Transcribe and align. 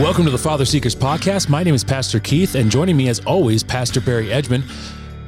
Welcome 0.00 0.24
to 0.26 0.30
the 0.30 0.36
Father 0.38 0.66
Seekers 0.66 0.94
podcast. 0.94 1.48
My 1.48 1.62
name 1.62 1.74
is 1.74 1.82
Pastor 1.82 2.20
Keith, 2.20 2.54
and 2.54 2.70
joining 2.70 2.98
me 2.98 3.08
as 3.08 3.20
always, 3.20 3.62
Pastor 3.62 3.98
Barry 4.00 4.26
Edgman. 4.26 4.62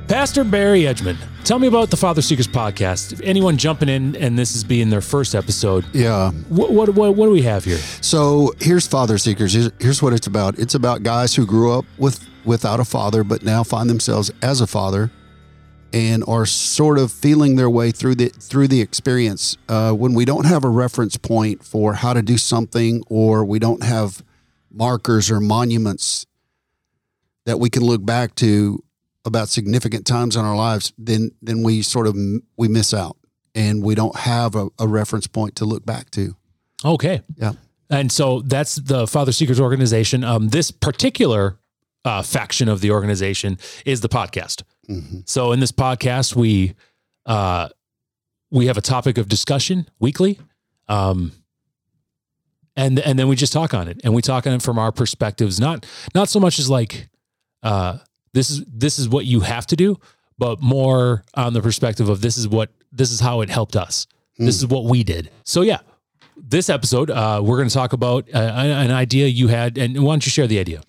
Pastor 0.08 0.44
Barry 0.44 0.82
Edgman, 0.82 1.16
tell 1.44 1.58
me 1.58 1.66
about 1.68 1.88
the 1.90 1.96
Father 1.96 2.20
Seekers 2.20 2.46
podcast. 2.48 3.12
If 3.14 3.20
anyone 3.22 3.56
jumping 3.56 3.88
in 3.88 4.14
and 4.16 4.38
this 4.38 4.54
is 4.54 4.64
being 4.64 4.90
their 4.90 5.00
first 5.00 5.34
episode, 5.34 5.86
Yeah. 5.94 6.32
what 6.50 6.70
what 6.72 6.90
what, 6.90 7.14
what 7.14 7.26
do 7.26 7.30
we 7.32 7.42
have 7.42 7.64
here? 7.64 7.78
So 8.02 8.52
here's 8.60 8.86
Father 8.86 9.16
Seekers. 9.16 9.54
Here's, 9.54 9.70
here's 9.80 10.02
what 10.02 10.12
it's 10.12 10.26
about. 10.26 10.58
It's 10.58 10.74
about 10.74 11.02
guys 11.02 11.34
who 11.34 11.46
grew 11.46 11.72
up 11.72 11.86
with 11.96 12.26
without 12.44 12.78
a 12.78 12.84
father, 12.84 13.24
but 13.24 13.42
now 13.42 13.62
find 13.64 13.88
themselves 13.88 14.30
as 14.42 14.60
a 14.60 14.66
father, 14.66 15.10
and 15.94 16.22
are 16.28 16.44
sort 16.44 16.98
of 16.98 17.10
feeling 17.10 17.56
their 17.56 17.70
way 17.70 17.90
through 17.90 18.16
the 18.16 18.28
through 18.28 18.68
the 18.68 18.82
experience. 18.82 19.56
Uh, 19.66 19.92
when 19.92 20.12
we 20.12 20.26
don't 20.26 20.44
have 20.44 20.62
a 20.62 20.68
reference 20.68 21.16
point 21.16 21.64
for 21.64 21.94
how 21.94 22.12
to 22.12 22.20
do 22.20 22.36
something, 22.36 23.02
or 23.08 23.44
we 23.46 23.58
don't 23.58 23.82
have 23.82 24.22
markers 24.70 25.30
or 25.30 25.40
monuments 25.40 26.26
that 27.46 27.58
we 27.58 27.70
can 27.70 27.82
look 27.82 28.04
back 28.04 28.34
to 28.36 28.82
about 29.24 29.48
significant 29.48 30.06
times 30.06 30.36
in 30.36 30.44
our 30.44 30.56
lives, 30.56 30.92
then 30.98 31.30
then 31.42 31.62
we 31.62 31.82
sort 31.82 32.06
of 32.06 32.16
we 32.56 32.68
miss 32.68 32.92
out, 32.94 33.16
and 33.54 33.82
we 33.82 33.94
don't 33.94 34.16
have 34.16 34.54
a, 34.54 34.68
a 34.78 34.86
reference 34.86 35.26
point 35.26 35.56
to 35.56 35.64
look 35.64 35.84
back 35.84 36.10
to. 36.10 36.34
Okay. 36.84 37.22
Yeah. 37.36 37.52
And 37.90 38.12
so 38.12 38.40
that's 38.42 38.76
the 38.76 39.06
Father 39.06 39.32
Seekers 39.32 39.60
organization. 39.60 40.22
Um, 40.22 40.48
this 40.48 40.70
particular 40.70 41.58
uh, 42.04 42.22
faction 42.22 42.68
of 42.68 42.80
the 42.80 42.90
organization 42.90 43.58
is 43.84 44.00
the 44.02 44.08
podcast. 44.08 44.62
Mhm. 44.88 45.28
So 45.28 45.52
in 45.52 45.60
this 45.60 45.72
podcast, 45.72 46.36
we 46.36 46.74
uh, 47.26 47.68
we 48.50 48.66
have 48.66 48.76
a 48.78 48.82
topic 48.82 49.18
of 49.18 49.28
discussion 49.28 49.86
weekly, 49.98 50.38
um, 50.88 51.32
and 52.78 52.98
and 53.00 53.18
then 53.18 53.28
we 53.28 53.36
just 53.36 53.52
talk 53.52 53.74
on 53.74 53.88
it, 53.88 54.00
and 54.04 54.14
we 54.14 54.22
talk 54.22 54.46
on 54.46 54.54
it 54.54 54.62
from 54.62 54.78
our 54.78 54.92
perspectives, 54.92 55.60
not 55.60 55.84
not 56.14 56.28
so 56.28 56.40
much 56.40 56.58
as 56.58 56.70
like 56.70 57.08
uh, 57.62 57.98
this 58.32 58.50
is 58.50 58.64
this 58.66 58.98
is 58.98 59.08
what 59.08 59.26
you 59.26 59.40
have 59.40 59.66
to 59.66 59.76
do, 59.76 59.98
but 60.38 60.62
more 60.62 61.24
on 61.34 61.52
the 61.52 61.60
perspective 61.60 62.08
of 62.08 62.20
this 62.20 62.36
is 62.36 62.46
what 62.48 62.70
this 62.92 63.10
is 63.10 63.20
how 63.20 63.40
it 63.42 63.50
helped 63.50 63.76
us. 63.76 64.06
This 64.38 64.54
is 64.54 64.68
what 64.68 64.84
we 64.84 65.02
did. 65.02 65.32
So 65.42 65.62
yeah, 65.62 65.80
this 66.36 66.70
episode 66.70 67.10
uh, 67.10 67.40
we're 67.44 67.56
going 67.56 67.68
to 67.68 67.74
talk 67.74 67.92
about 67.92 68.28
uh, 68.32 68.38
an 68.38 68.92
idea 68.92 69.26
you 69.26 69.48
had, 69.48 69.76
and 69.76 70.00
why 70.04 70.12
don't 70.12 70.24
you 70.24 70.30
share 70.30 70.46
the 70.46 70.60
idea? 70.60 70.80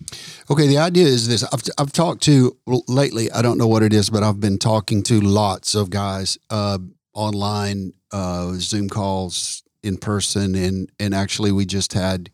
Okay, 0.48 0.68
the 0.68 0.78
idea 0.78 1.06
is 1.06 1.26
this. 1.26 1.42
I've, 1.52 1.62
I've 1.76 1.92
talked 1.92 2.22
to 2.22 2.56
lately, 2.86 3.28
I 3.32 3.42
don't 3.42 3.58
know 3.58 3.66
what 3.66 3.82
it 3.82 3.92
is, 3.92 4.08
but 4.08 4.22
I've 4.22 4.38
been 4.38 4.58
talking 4.58 5.02
to 5.04 5.20
lots 5.20 5.74
of 5.74 5.90
guys 5.90 6.38
uh, 6.48 6.78
online, 7.12 7.92
uh, 8.12 8.52
Zoom 8.54 8.88
calls, 8.88 9.64
in 9.82 9.96
person, 9.96 10.54
and 10.54 10.90
and 10.98 11.14
actually 11.14 11.52
we 11.52 11.66
just 11.66 11.92
had 11.92 12.30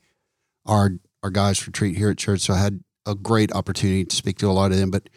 our 0.64 0.90
our 1.22 1.30
guys 1.30 1.66
retreat 1.66 1.96
here 1.96 2.10
at 2.10 2.18
church, 2.18 2.40
so 2.40 2.54
I 2.54 2.58
had 2.58 2.80
a 3.06 3.14
great 3.14 3.52
opportunity 3.52 4.04
to 4.04 4.16
speak 4.16 4.38
to 4.38 4.48
a 4.48 4.52
lot 4.52 4.72
of 4.72 4.78
them. 4.78 4.90
But 4.90 5.08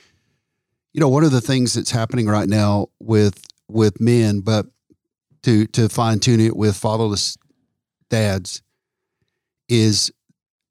you 0.94 1.02
know, 1.02 1.10
one 1.10 1.24
of 1.24 1.32
the 1.32 1.42
things 1.42 1.74
that's 1.74 1.92
happening 1.92 2.28
right 2.28 2.48
now 2.48 2.88
with 3.00 3.46
with 3.68 4.00
men, 4.00 4.42
but 4.42 4.68
to 5.44 5.66
to 5.68 5.90
fine 5.90 6.20
tune 6.20 6.40
it 6.40 6.56
with 6.56 6.76
fatherless 6.76 7.38
dads, 8.10 8.62
is 9.68 10.12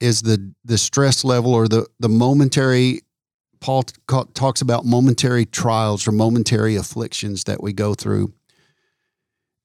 is 0.01 0.23
the 0.23 0.53
the 0.65 0.79
stress 0.79 1.25
level 1.25 1.55
or 1.55 1.69
the 1.69 1.87
the 1.99 2.09
momentary 2.09 3.03
Paul 3.61 3.83
t- 3.85 3.95
talks 4.35 4.61
about 4.61 4.85
momentary 4.85 5.45
trials 5.45 6.07
or 6.07 6.13
momentary 6.13 6.77
afflictions 6.77 7.45
that 7.45 7.63
we 7.63 7.73
go 7.73 7.95
through. 7.95 8.33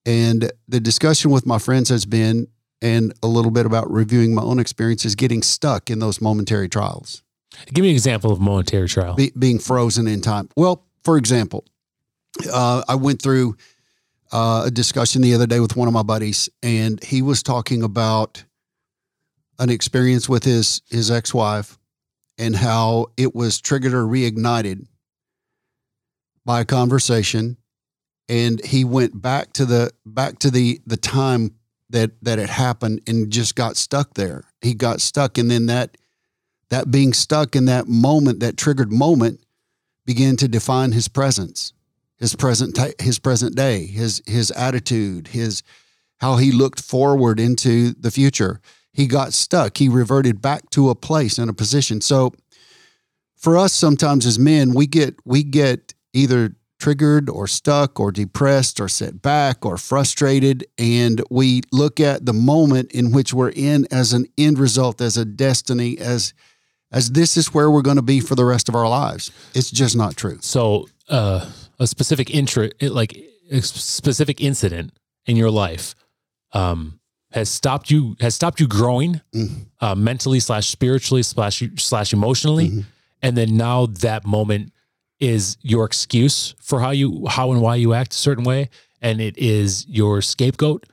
And 0.06 0.52
the 0.68 0.80
discussion 0.80 1.30
with 1.30 1.46
my 1.46 1.58
friends 1.58 1.88
has 1.88 2.04
been 2.04 2.48
and 2.82 3.14
a 3.22 3.26
little 3.26 3.50
bit 3.50 3.64
about 3.64 3.90
reviewing 3.90 4.34
my 4.34 4.42
own 4.42 4.58
experiences 4.58 5.14
getting 5.14 5.42
stuck 5.42 5.88
in 5.90 6.00
those 6.00 6.20
momentary 6.20 6.68
trials, 6.68 7.22
Give 7.72 7.82
me 7.82 7.90
an 7.90 7.94
example 7.94 8.30
of 8.30 8.40
momentary 8.40 8.88
trial. 8.88 9.14
be, 9.14 9.32
being 9.38 9.58
frozen 9.58 10.06
in 10.06 10.20
time. 10.20 10.48
Well, 10.56 10.84
for 11.02 11.16
example, 11.16 11.64
uh, 12.52 12.82
I 12.86 12.96
went 12.96 13.22
through 13.22 13.56
uh, 14.32 14.64
a 14.66 14.70
discussion 14.70 15.22
the 15.22 15.32
other 15.34 15.46
day 15.46 15.60
with 15.60 15.76
one 15.76 15.86
of 15.88 15.94
my 15.94 16.02
buddies, 16.02 16.48
and 16.62 17.02
he 17.02 17.22
was 17.22 17.42
talking 17.42 17.82
about 17.82 18.44
an 19.58 19.70
experience 19.70 20.28
with 20.28 20.44
his 20.44 20.82
his 20.90 21.10
ex 21.10 21.32
wife 21.32 21.78
and 22.36 22.56
how 22.56 23.06
it 23.16 23.34
was 23.34 23.60
triggered 23.60 23.94
or 23.94 24.04
reignited 24.04 24.86
by 26.44 26.60
a 26.60 26.64
conversation, 26.64 27.56
and 28.28 28.64
he 28.64 28.84
went 28.84 29.20
back 29.20 29.52
to 29.54 29.64
the 29.64 29.90
back 30.06 30.38
to 30.40 30.50
the 30.50 30.80
the 30.86 30.96
time 30.96 31.54
that 31.90 32.12
that 32.22 32.38
it 32.38 32.48
happened 32.48 33.00
and 33.06 33.30
just 33.30 33.54
got 33.54 33.76
stuck 33.76 34.14
there. 34.14 34.44
He 34.60 34.74
got 34.74 35.00
stuck, 35.00 35.38
and 35.38 35.50
then 35.50 35.66
that 35.66 35.96
that 36.70 36.90
being 36.90 37.12
stuck 37.12 37.54
in 37.54 37.66
that 37.66 37.86
moment, 37.86 38.40
that 38.40 38.56
triggered 38.56 38.92
moment, 38.92 39.44
began 40.06 40.36
to 40.36 40.48
define 40.48 40.92
his 40.92 41.08
presence, 41.08 41.72
his 42.18 42.34
present 42.34 42.78
his 43.00 43.18
present 43.18 43.54
day, 43.54 43.86
his 43.86 44.22
his 44.26 44.50
attitude, 44.52 45.28
his 45.28 45.62
how 46.18 46.36
he 46.36 46.52
looked 46.52 46.80
forward 46.80 47.38
into 47.38 47.92
the 47.92 48.10
future. 48.10 48.60
He 48.92 49.06
got 49.06 49.32
stuck. 49.32 49.76
He 49.76 49.88
reverted 49.88 50.40
back 50.40 50.70
to 50.70 50.88
a 50.88 50.94
place 50.94 51.36
and 51.36 51.50
a 51.50 51.54
position. 51.54 52.00
So 52.00 52.32
for 53.36 53.58
us 53.58 53.72
sometimes 53.72 54.24
as 54.24 54.38
men, 54.38 54.72
we 54.72 54.86
get 54.86 55.16
we 55.24 55.42
get 55.42 55.94
either 56.12 56.54
triggered 56.78 57.28
or 57.30 57.46
stuck 57.46 57.98
or 58.00 58.10
depressed 58.12 58.80
or 58.80 58.88
set 58.88 59.22
back 59.22 59.64
or 59.64 59.76
frustrated 59.78 60.66
and 60.76 61.22
we 61.30 61.62
look 61.72 62.00
at 62.00 62.26
the 62.26 62.32
moment 62.32 62.90
in 62.92 63.12
which 63.12 63.32
we're 63.32 63.52
in 63.54 63.86
as 63.90 64.12
an 64.12 64.26
end 64.36 64.58
result 64.58 65.00
as 65.00 65.16
a 65.16 65.24
destiny 65.24 65.96
as 65.98 66.34
as 66.92 67.10
this 67.12 67.36
is 67.36 67.52
where 67.54 67.70
we're 67.70 67.82
going 67.82 67.96
to 67.96 68.02
be 68.02 68.20
for 68.20 68.34
the 68.36 68.44
rest 68.44 68.68
of 68.68 68.74
our 68.76 68.88
lives. 68.88 69.30
It's 69.54 69.70
just 69.70 69.96
not 69.96 70.16
true. 70.16 70.38
So, 70.42 70.88
uh, 71.08 71.50
a 71.80 71.86
specific 71.88 72.30
intro, 72.30 72.68
like 72.80 73.16
a 73.50 73.60
specific 73.62 74.40
incident 74.40 74.92
in 75.26 75.36
your 75.36 75.50
life, 75.50 75.96
um, 76.52 77.00
has 77.32 77.48
stopped 77.48 77.90
you 77.90 78.14
has 78.20 78.34
stopped 78.36 78.60
you 78.60 78.68
growing 78.68 79.20
Mhm. 79.34 79.66
uh, 79.80 79.94
mentally 79.96 80.38
slash 80.38 80.68
spiritually 80.68 81.22
slash 81.24 81.62
slash 81.78 82.12
emotionally, 82.12 82.68
Mhm. 82.70 82.84
and 83.22 83.36
then 83.36 83.56
now 83.56 83.86
that 83.86 84.24
moment 84.24 84.72
is 85.24 85.56
your 85.62 85.84
excuse 85.86 86.54
for 86.60 86.80
how 86.80 86.90
you 86.90 87.26
how 87.28 87.52
and 87.52 87.60
why 87.60 87.76
you 87.76 87.94
act 87.94 88.12
a 88.12 88.16
certain 88.16 88.44
way, 88.44 88.68
and 89.00 89.20
it 89.20 89.36
is 89.38 89.86
your 89.88 90.22
scapegoat, 90.22 90.86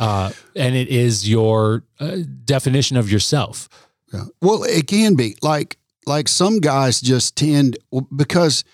uh, 0.00 0.32
and 0.56 0.74
it 0.74 0.88
is 0.88 1.28
your 1.28 1.84
uh, 2.00 2.18
definition 2.44 2.96
of 2.96 3.10
yourself. 3.10 3.68
Yeah. 4.12 4.24
Well, 4.40 4.62
it 4.64 4.86
can 4.86 5.14
be 5.14 5.36
like 5.42 5.76
like 6.06 6.28
some 6.28 6.58
guys 6.60 7.00
just 7.00 7.36
tend 7.36 7.78
because 8.14 8.64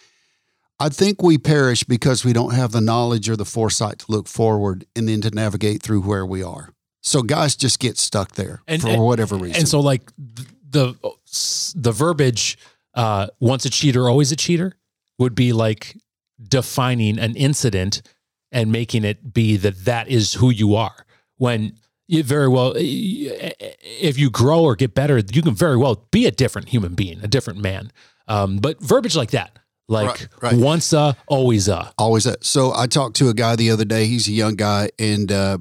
I 0.78 0.88
think 0.88 1.22
we 1.22 1.38
perish 1.38 1.84
because 1.84 2.24
we 2.24 2.32
don't 2.32 2.54
have 2.54 2.72
the 2.72 2.80
knowledge 2.80 3.28
or 3.28 3.36
the 3.36 3.44
foresight 3.44 3.98
to 4.00 4.06
look 4.08 4.26
forward 4.28 4.86
and 4.96 5.08
then 5.08 5.20
to 5.22 5.30
navigate 5.30 5.82
through 5.82 6.00
where 6.02 6.24
we 6.26 6.42
are. 6.42 6.70
So 7.02 7.22
guys 7.22 7.54
just 7.56 7.78
get 7.80 7.96
stuck 7.98 8.32
there 8.32 8.62
And- 8.66 8.82
for 8.82 8.88
and- 8.88 9.02
whatever 9.02 9.36
reason. 9.36 9.56
And 9.60 9.68
so, 9.68 9.80
like 9.80 10.02
the 10.70 10.94
the 11.74 11.92
verbiage, 11.92 12.58
uh, 12.94 13.28
once 13.40 13.64
a 13.64 13.70
cheater, 13.70 14.08
always 14.08 14.32
a 14.32 14.36
cheater, 14.36 14.74
would 15.20 15.34
be 15.34 15.52
like 15.52 15.96
defining 16.42 17.18
an 17.18 17.36
incident 17.36 18.02
and 18.50 18.72
making 18.72 19.04
it 19.04 19.32
be 19.32 19.56
that 19.56 19.84
that 19.84 20.08
is 20.08 20.34
who 20.34 20.50
you 20.50 20.74
are. 20.74 21.06
When 21.36 21.74
you 22.08 22.24
very 22.24 22.48
well, 22.48 22.72
if 22.76 24.18
you 24.18 24.30
grow 24.30 24.64
or 24.64 24.74
get 24.74 24.94
better, 24.94 25.18
you 25.18 25.42
can 25.42 25.54
very 25.54 25.76
well 25.76 26.08
be 26.10 26.26
a 26.26 26.32
different 26.32 26.70
human 26.70 26.94
being, 26.94 27.20
a 27.22 27.28
different 27.28 27.60
man. 27.60 27.92
Um, 28.26 28.58
but 28.58 28.80
verbiage 28.80 29.16
like 29.16 29.30
that, 29.30 29.56
like 29.88 30.08
Right, 30.08 30.28
right. 30.40 30.54
once 30.56 30.92
a, 30.92 31.16
always 31.28 31.68
a. 31.68 31.92
Always 31.98 32.26
a. 32.26 32.36
So 32.40 32.72
I 32.74 32.86
talked 32.86 33.16
to 33.16 33.28
a 33.28 33.34
guy 33.34 33.56
the 33.56 33.70
other 33.70 33.84
day. 33.84 34.06
He's 34.06 34.26
a 34.28 34.32
young 34.32 34.56
guy, 34.56 34.90
and 34.98 35.30
uh, 35.30 35.58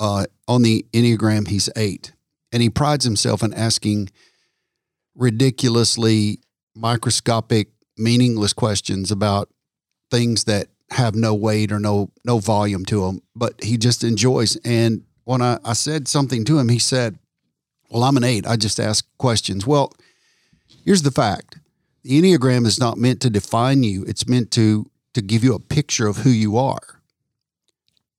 uh, 0.00 0.26
on 0.48 0.62
the 0.62 0.84
Enneagram, 0.92 1.48
he's 1.48 1.68
eight, 1.76 2.12
and 2.52 2.62
he 2.62 2.70
prides 2.70 3.04
himself 3.04 3.42
in 3.42 3.54
asking 3.54 4.10
ridiculously 5.14 6.40
microscopic, 6.74 7.68
meaningless 7.96 8.52
questions 8.52 9.10
about 9.10 9.48
things 10.10 10.44
that 10.44 10.68
have 10.90 11.14
no 11.14 11.34
weight 11.34 11.72
or 11.72 11.78
no 11.80 12.10
no 12.24 12.38
volume 12.38 12.84
to 12.86 13.02
them. 13.02 13.22
But 13.34 13.62
he 13.62 13.76
just 13.76 14.04
enjoys. 14.04 14.56
And 14.64 15.04
when 15.24 15.42
I, 15.42 15.58
I 15.64 15.72
said 15.72 16.08
something 16.08 16.44
to 16.44 16.58
him, 16.58 16.68
he 16.68 16.78
said, 16.78 17.18
"Well, 17.90 18.04
I'm 18.04 18.16
an 18.16 18.24
eight. 18.24 18.46
I 18.46 18.56
just 18.56 18.78
ask 18.78 19.06
questions." 19.18 19.66
Well, 19.66 19.92
here's 20.84 21.02
the 21.02 21.10
fact 21.10 21.58
the 22.02 22.20
enneagram 22.20 22.66
is 22.66 22.78
not 22.78 22.98
meant 22.98 23.20
to 23.20 23.30
define 23.30 23.82
you 23.82 24.04
it's 24.04 24.28
meant 24.28 24.50
to 24.52 24.90
to 25.14 25.22
give 25.22 25.42
you 25.42 25.54
a 25.54 25.60
picture 25.60 26.06
of 26.06 26.18
who 26.18 26.30
you 26.30 26.56
are 26.56 27.00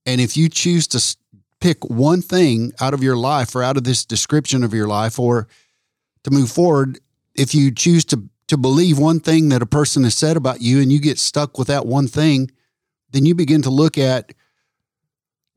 and 0.06 0.20
if 0.20 0.36
you 0.36 0.50
choose 0.50 0.88
to 0.88 1.18
pick 1.62 1.84
one 1.86 2.22
thing 2.22 2.74
out 2.82 2.94
of 2.94 3.02
your 3.02 3.16
life 3.16 3.56
or 3.56 3.64
out 3.64 3.78
of 3.78 3.84
this 3.84 4.06
description 4.06 4.64
of 4.64 4.74
your 4.74 4.88
life 4.88 5.18
or 5.20 5.48
to 6.24 6.32
move 6.32 6.52
forward 6.52 7.00
if 7.36 7.56
you 7.56 7.72
choose 7.72 8.04
to 8.06 8.24
to 8.48 8.58
believe 8.58 8.98
one 8.98 9.20
thing 9.20 9.50
that 9.50 9.62
a 9.62 9.66
person 9.66 10.04
has 10.04 10.16
said 10.16 10.38
about 10.38 10.62
you 10.62 10.82
and 10.82 10.92
you 10.92 11.00
get 11.00 11.18
stuck 11.18 11.58
with 11.58 11.68
that 11.68 11.86
one 11.86 12.08
thing 12.08 12.50
then 13.12 13.26
you 13.26 13.34
begin 13.34 13.62
to 13.62 13.70
look 13.70 13.98
at 13.98 14.34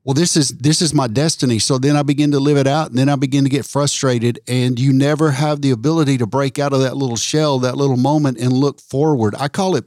well 0.03 0.13
this 0.13 0.37
is 0.37 0.49
this 0.57 0.81
is 0.81 0.93
my 0.93 1.07
destiny. 1.07 1.59
So 1.59 1.77
then 1.77 1.95
i 1.95 2.03
begin 2.03 2.31
to 2.31 2.39
live 2.39 2.57
it 2.57 2.67
out 2.67 2.89
and 2.89 2.97
then 2.97 3.09
i 3.09 3.15
begin 3.15 3.43
to 3.43 3.49
get 3.49 3.65
frustrated 3.65 4.39
and 4.47 4.79
you 4.79 4.93
never 4.93 5.31
have 5.31 5.61
the 5.61 5.71
ability 5.71 6.17
to 6.19 6.25
break 6.25 6.57
out 6.57 6.73
of 6.73 6.81
that 6.81 6.95
little 6.95 7.17
shell 7.17 7.59
that 7.59 7.77
little 7.77 7.97
moment 7.97 8.39
and 8.39 8.53
look 8.53 8.79
forward. 8.79 9.35
I 9.37 9.47
call 9.47 9.75
it 9.75 9.85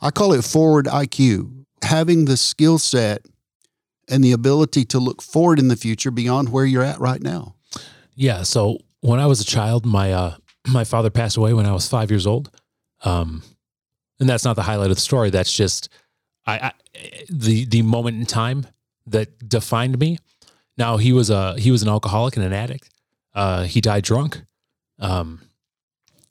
i 0.00 0.10
call 0.10 0.32
it 0.32 0.44
forward 0.44 0.86
iq 0.86 1.50
having 1.82 2.24
the 2.24 2.36
skill 2.36 2.78
set 2.78 3.26
and 4.08 4.22
the 4.22 4.32
ability 4.32 4.84
to 4.84 4.98
look 4.98 5.20
forward 5.20 5.58
in 5.58 5.68
the 5.68 5.76
future 5.76 6.10
beyond 6.10 6.50
where 6.50 6.64
you're 6.64 6.82
at 6.82 7.00
right 7.00 7.22
now. 7.22 7.54
Yeah. 8.14 8.42
So 8.42 8.78
when 9.00 9.20
I 9.20 9.26
was 9.26 9.40
a 9.40 9.44
child, 9.44 9.84
my 9.84 10.12
uh, 10.12 10.36
my 10.68 10.84
father 10.84 11.10
passed 11.10 11.36
away 11.36 11.52
when 11.54 11.66
I 11.66 11.72
was 11.72 11.88
five 11.88 12.10
years 12.10 12.26
old, 12.26 12.50
um, 13.04 13.42
and 14.20 14.28
that's 14.28 14.44
not 14.44 14.56
the 14.56 14.62
highlight 14.62 14.90
of 14.90 14.96
the 14.96 15.00
story. 15.02 15.30
That's 15.30 15.52
just 15.52 15.88
I, 16.46 16.58
I 16.58 16.72
the 17.30 17.64
the 17.66 17.82
moment 17.82 18.18
in 18.18 18.26
time 18.26 18.66
that 19.06 19.48
defined 19.48 19.98
me. 19.98 20.18
Now 20.78 20.96
he 20.96 21.12
was 21.12 21.30
a 21.30 21.58
he 21.58 21.70
was 21.70 21.82
an 21.82 21.88
alcoholic 21.88 22.36
and 22.36 22.44
an 22.44 22.52
addict. 22.52 22.90
Uh, 23.34 23.64
he 23.64 23.80
died 23.80 24.04
drunk. 24.04 24.42
Um, 24.98 25.40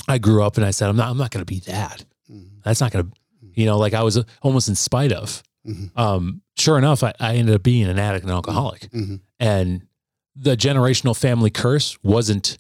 I 0.07 0.17
grew 0.17 0.43
up 0.43 0.57
and 0.57 0.65
I 0.65 0.71
said, 0.71 0.89
I'm 0.89 0.95
not 0.97 1.09
I'm 1.09 1.17
not 1.17 1.31
going 1.31 1.45
to 1.45 1.51
be 1.51 1.59
that. 1.61 2.03
Mhm. 2.31 2.61
That's 2.63 2.81
not 2.81 2.91
going 2.91 3.05
to, 3.05 3.11
you 3.53 3.65
know, 3.65 3.77
like 3.77 3.93
I 3.93 4.03
was 4.03 4.23
almost 4.41 4.67
in 4.69 4.75
spite 4.75 5.11
of. 5.11 5.41
Mhm. 5.67 5.91
Um, 5.97 6.41
sure 6.57 6.77
enough, 6.77 7.03
I, 7.03 7.13
I 7.19 7.35
ended 7.35 7.55
up 7.55 7.63
being 7.63 7.87
an 7.87 7.97
addict 7.99 8.23
and 8.23 8.31
alcoholic 8.31 8.89
Mhm. 8.91 9.21
and 9.39 9.87
the 10.35 10.55
generational 10.57 11.17
family 11.17 11.49
curse 11.49 11.97
wasn't 12.03 12.57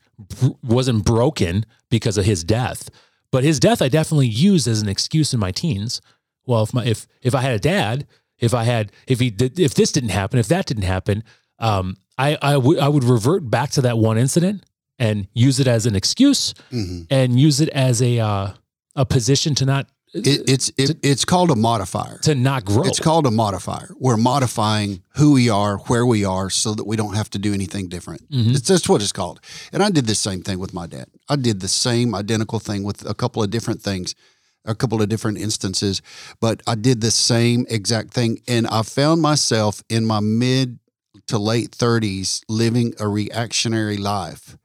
wasn't 0.63 1.03
broken 1.05 1.65
because 1.89 2.17
of 2.17 2.25
his 2.25 2.43
death 2.43 2.89
but 3.31 3.43
his 3.43 3.59
death 3.59 3.81
i 3.81 3.87
definitely 3.89 4.27
used 4.27 4.67
as 4.67 4.81
an 4.81 4.87
excuse 4.89 5.33
in 5.33 5.39
my 5.39 5.51
teens 5.51 6.01
well 6.45 6.63
if 6.63 6.73
my 6.73 6.85
if 6.85 7.07
if 7.21 7.35
i 7.35 7.41
had 7.41 7.53
a 7.53 7.59
dad 7.59 8.07
if 8.39 8.53
i 8.53 8.63
had 8.63 8.91
if 9.07 9.19
he 9.19 9.29
did 9.29 9.59
if 9.59 9.73
this 9.73 9.91
didn't 9.91 10.09
happen 10.09 10.39
if 10.39 10.47
that 10.47 10.65
didn't 10.65 10.83
happen 10.83 11.23
um 11.59 11.95
i 12.17 12.37
i 12.41 12.55
would 12.57 12.79
i 12.79 12.87
would 12.87 13.03
revert 13.03 13.49
back 13.49 13.69
to 13.71 13.81
that 13.81 13.97
one 13.97 14.17
incident 14.17 14.63
and 14.99 15.27
use 15.33 15.59
it 15.59 15.67
as 15.67 15.85
an 15.85 15.95
excuse 15.95 16.53
Mhm. 16.71 17.07
and 17.09 17.39
use 17.39 17.59
it 17.59 17.69
as 17.69 18.01
a 18.01 18.19
uh 18.19 18.51
a 18.95 19.05
position 19.05 19.53
to 19.55 19.65
not 19.65 19.89
It, 20.15 20.49
it's 20.49 20.71
it, 20.77 20.97
it's 21.03 21.25
called 21.25 21.51
a 21.51 21.55
modifier 21.55 22.19
to 22.19 22.35
not 22.35 22.63
grow 22.63 22.83
It's 22.85 22.99
called 23.01 23.27
a 23.27 23.31
modifier. 23.31 23.89
We're 23.99 24.15
modifying 24.15 25.03
who 25.15 25.33
we 25.33 25.49
are, 25.49 25.77
where 25.87 26.05
we 26.05 26.23
are, 26.23 26.49
so 26.49 26.73
that 26.73 26.87
we 26.87 26.95
don't 26.95 27.15
have 27.15 27.29
to 27.31 27.39
do 27.39 27.53
anything 27.53 27.89
different. 27.89 28.29
Mhm. 28.31 28.55
It's 28.55 28.67
that's 28.67 28.87
what 28.87 29.01
it's 29.01 29.11
called. 29.11 29.41
And 29.73 29.83
I 29.83 29.89
did 29.89 30.07
the 30.07 30.15
same 30.15 30.41
thing 30.41 30.57
with 30.57 30.73
my 30.73 30.87
dad. 30.87 31.07
I 31.27 31.35
did 31.35 31.59
the 31.59 31.67
same 31.67 32.15
identical 32.15 32.59
thing 32.59 32.83
with 32.83 33.05
a 33.09 33.13
couple 33.13 33.43
of 33.43 33.49
different 33.49 33.81
things, 33.81 34.15
a 34.63 34.73
couple 34.73 35.01
of 35.01 35.09
different 35.09 35.37
instances, 35.37 36.01
but 36.39 36.61
I 36.65 36.75
did 36.75 37.01
the 37.01 37.11
same 37.11 37.65
exact 37.69 38.13
thing. 38.13 38.39
And 38.47 38.67
I 38.67 38.83
found 38.83 39.21
myself 39.21 39.83
in 39.89 40.05
my 40.05 40.21
mid 40.21 40.79
to 41.27 41.37
late 41.37 41.71
30s 41.71 42.41
living 42.47 42.93
a 42.99 43.07
reactionary 43.09 43.97
life, 43.97 44.57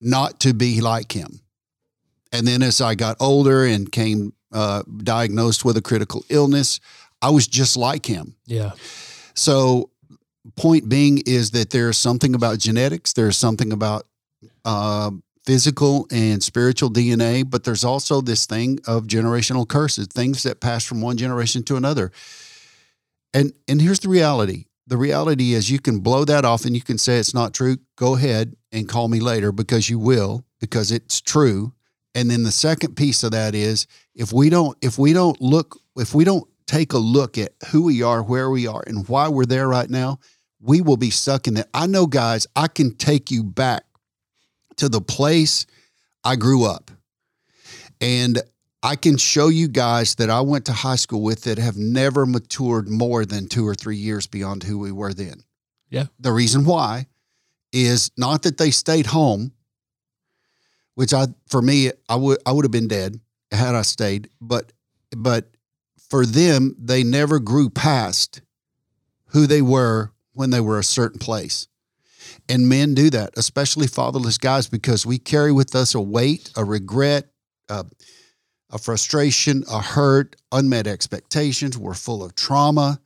not 0.00 0.40
to 0.40 0.52
be 0.52 0.80
like 0.82 1.12
him. 1.12 1.40
And 2.32 2.46
then 2.46 2.62
as 2.62 2.80
I 2.80 2.94
got 2.94 3.16
older 3.20 3.64
and 3.64 3.90
came 3.92 4.32
uh, 4.52 4.82
diagnosed 5.02 5.64
with 5.64 5.76
a 5.76 5.82
critical 5.82 6.24
illness, 6.28 6.80
I 7.20 7.30
was 7.30 7.46
just 7.46 7.76
like 7.76 8.06
him. 8.06 8.36
yeah 8.46 8.72
So, 9.34 9.90
point 10.56 10.88
being 10.88 11.22
is 11.24 11.52
that 11.52 11.70
there's 11.70 11.96
something 11.96 12.34
about 12.34 12.58
genetics, 12.58 13.12
there's 13.12 13.38
something 13.38 13.72
about 13.72 14.06
uh, 14.64 15.10
physical 15.44 16.06
and 16.10 16.42
spiritual 16.42 16.90
DNA, 16.90 17.48
but 17.48 17.64
there's 17.64 17.84
also 17.84 18.20
this 18.20 18.46
thing 18.46 18.78
of 18.86 19.06
generational 19.06 19.66
curses, 19.66 20.06
things 20.06 20.42
that 20.42 20.60
pass 20.60 20.84
from 20.84 21.00
one 21.00 21.16
generation 21.16 21.62
to 21.64 21.76
another. 21.76 22.12
And 23.34 23.52
and 23.68 23.80
here's 23.80 24.00
the 24.00 24.08
reality. 24.08 24.66
The 24.86 24.96
reality 24.96 25.54
is 25.54 25.70
you 25.70 25.78
can 25.78 26.00
blow 26.00 26.24
that 26.24 26.44
off 26.44 26.64
and 26.64 26.74
you 26.74 26.82
can 26.82 26.98
say 26.98 27.18
it's 27.18 27.34
not 27.34 27.54
true. 27.54 27.76
Go 27.96 28.16
ahead 28.16 28.56
and 28.72 28.88
call 28.88 29.08
me 29.08 29.20
later 29.20 29.52
because 29.52 29.88
you 29.88 29.98
will, 29.98 30.44
because 30.60 30.90
it's 30.90 31.20
true. 31.20 31.72
And 32.14 32.30
then 32.30 32.42
the 32.42 32.52
second 32.52 32.94
piece 32.94 33.22
of 33.22 33.30
that 33.32 33.54
is 33.54 33.86
if 34.14 34.32
we 34.32 34.50
don't 34.50 34.76
if 34.82 34.98
we 34.98 35.12
don't 35.12 35.40
look 35.40 35.80
if 35.96 36.14
we 36.14 36.24
don't 36.24 36.46
take 36.66 36.92
a 36.92 36.98
look 36.98 37.38
at 37.38 37.52
who 37.70 37.82
we 37.84 38.02
are, 38.02 38.22
where 38.22 38.50
we 38.50 38.66
are, 38.66 38.82
and 38.86 39.08
why 39.08 39.28
we're 39.28 39.44
there 39.46 39.68
right 39.68 39.90
now, 39.90 40.18
we 40.60 40.80
will 40.80 40.96
be 40.96 41.10
stuck 41.10 41.46
in 41.46 41.54
that. 41.54 41.68
I 41.74 41.86
know, 41.86 42.06
guys, 42.06 42.46
I 42.54 42.68
can 42.68 42.94
take 42.94 43.30
you 43.30 43.42
back 43.42 43.84
to 44.76 44.88
the 44.88 45.00
place 45.00 45.66
I 46.24 46.36
grew 46.36 46.64
up. 46.64 46.90
And 48.00 48.40
I 48.82 48.96
can 48.96 49.16
show 49.16 49.48
you 49.48 49.68
guys 49.68 50.16
that 50.16 50.30
I 50.30 50.40
went 50.40 50.66
to 50.66 50.72
high 50.72 50.96
school 50.96 51.22
with 51.22 51.42
that 51.42 51.58
have 51.58 51.76
never 51.76 52.26
matured 52.26 52.88
more 52.88 53.24
than 53.24 53.48
two 53.48 53.66
or 53.66 53.74
three 53.74 53.96
years 53.96 54.26
beyond 54.26 54.64
who 54.64 54.78
we 54.78 54.90
were 54.90 55.12
then. 55.12 55.44
Yeah. 55.88 56.06
The 56.18 56.32
reason 56.32 56.64
why 56.64 57.06
is 57.72 58.10
not 58.16 58.42
that 58.42 58.58
they 58.58 58.70
stayed 58.70 59.06
home, 59.06 59.52
which 60.94 61.12
I 61.12 61.26
for 61.46 61.62
me 61.62 61.90
I 62.08 62.16
would 62.16 62.38
I 62.46 62.52
would 62.52 62.64
have 62.64 62.72
been 62.72 62.88
dead 62.88 63.20
had 63.50 63.74
I 63.74 63.82
stayed, 63.82 64.28
but 64.40 64.72
but 65.16 65.50
for 66.08 66.26
them 66.26 66.74
they 66.78 67.02
never 67.02 67.38
grew 67.38 67.70
past 67.70 68.42
who 69.26 69.46
they 69.46 69.62
were 69.62 70.12
when 70.32 70.50
they 70.50 70.60
were 70.60 70.78
a 70.78 70.84
certain 70.84 71.18
place. 71.18 71.68
And 72.48 72.68
men 72.68 72.94
do 72.94 73.10
that, 73.10 73.32
especially 73.36 73.86
fatherless 73.86 74.38
guys, 74.38 74.68
because 74.68 75.06
we 75.06 75.18
carry 75.18 75.52
with 75.52 75.74
us 75.74 75.94
a 75.94 76.00
weight, 76.00 76.50
a 76.56 76.64
regret, 76.64 77.30
a, 77.68 77.84
a 78.70 78.78
frustration, 78.78 79.64
a 79.70 79.80
hurt, 79.80 80.36
unmet 80.50 80.86
expectations. 80.86 81.76
We're 81.76 81.94
full 81.94 82.24
of 82.24 82.34
trauma. 82.34 83.00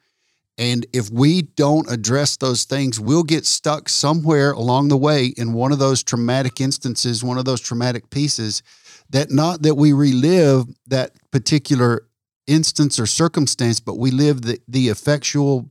And 0.58 0.87
if 0.93 1.11
we 1.11 1.43
don't 1.43 1.91
address 1.91 2.37
those 2.37 2.64
things, 2.64 2.99
we'll 2.99 3.23
get 3.23 3.44
stuck 3.44 3.88
somewhere 3.88 4.53
along 4.53 4.88
the 4.88 4.97
way 4.97 5.26
in 5.26 5.53
one 5.53 5.70
of 5.70 5.79
those 5.79 6.03
traumatic 6.03 6.61
instances, 6.61 7.23
one 7.23 7.37
of 7.37 7.44
those 7.44 7.61
traumatic 7.61 8.08
pieces 8.08 8.62
that 9.11 9.31
not 9.31 9.62
that 9.62 9.75
we 9.75 9.93
relive 9.93 10.64
that 10.87 11.12
particular 11.31 12.06
instance 12.47 12.99
or 12.99 13.06
circumstance, 13.06 13.81
but 13.81 13.99
we 13.99 14.11
live 14.11 14.43
the, 14.43 14.58
the 14.67 14.88
effectual 14.88 15.70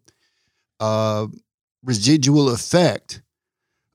uh, 0.80 1.28
residual 1.84 2.50
effect 2.50 3.22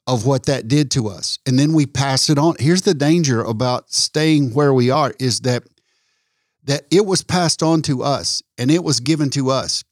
of 0.06 0.26
what 0.26 0.46
that 0.46 0.66
did 0.66 0.90
to 0.90 1.08
us. 1.08 1.38
And 1.46 1.58
then 1.58 1.72
we 1.72 1.86
pass 1.86 2.28
it 2.28 2.38
on. 2.38 2.56
Here's 2.58 2.82
the 2.82 2.94
danger 2.94 3.42
about 3.42 3.92
staying 3.92 4.54
where 4.54 4.74
we 4.74 4.90
are 4.90 5.14
is 5.18 5.40
that 5.40 5.62
that 6.64 6.82
it 6.90 7.06
was 7.06 7.22
passed 7.22 7.62
on 7.62 7.80
to 7.82 8.02
us 8.02 8.42
and 8.58 8.70
it 8.70 8.84
was 8.84 9.00
given 9.00 9.30
to 9.30 9.50
us. 9.50 9.82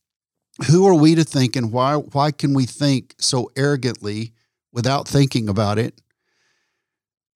Who 0.66 0.86
are 0.86 0.94
we 0.94 1.14
to 1.14 1.24
think 1.24 1.54
and 1.56 1.72
why 1.72 1.94
why 1.94 2.30
can 2.32 2.52
we 2.52 2.66
think 2.66 3.14
so 3.18 3.50
arrogantly 3.56 4.32
without 4.72 5.06
thinking 5.06 5.48
about 5.48 5.78
it? 5.78 6.00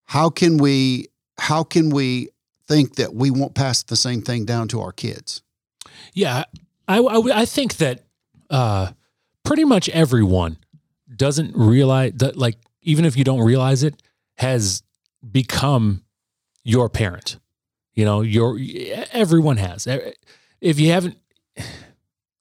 How 0.05 0.29
can 0.29 0.57
we 0.57 1.07
how 1.37 1.63
can 1.63 1.89
we 1.89 2.29
think 2.67 2.95
that 2.95 3.13
we 3.13 3.31
won't 3.31 3.55
pass 3.55 3.83
the 3.83 3.95
same 3.95 4.21
thing 4.21 4.45
down 4.45 4.67
to 4.69 4.81
our 4.81 4.91
kids? 4.91 5.41
Yeah, 6.13 6.43
I, 6.87 6.99
I, 6.99 7.41
I 7.41 7.45
think 7.45 7.77
that 7.77 8.03
uh, 8.49 8.91
pretty 9.43 9.63
much 9.63 9.89
everyone 9.89 10.57
doesn't 11.15 11.55
realize 11.55 12.13
that, 12.15 12.37
like, 12.37 12.57
even 12.81 13.05
if 13.05 13.15
you 13.17 13.23
don't 13.23 13.41
realize 13.41 13.83
it, 13.83 14.01
has 14.37 14.83
become 15.29 16.03
your 16.63 16.89
parent. 16.89 17.37
You 17.93 18.05
know, 18.05 18.21
your 18.21 18.59
everyone 19.11 19.57
has. 19.57 19.87
If 20.59 20.79
you 20.79 20.91
haven't, 20.91 21.17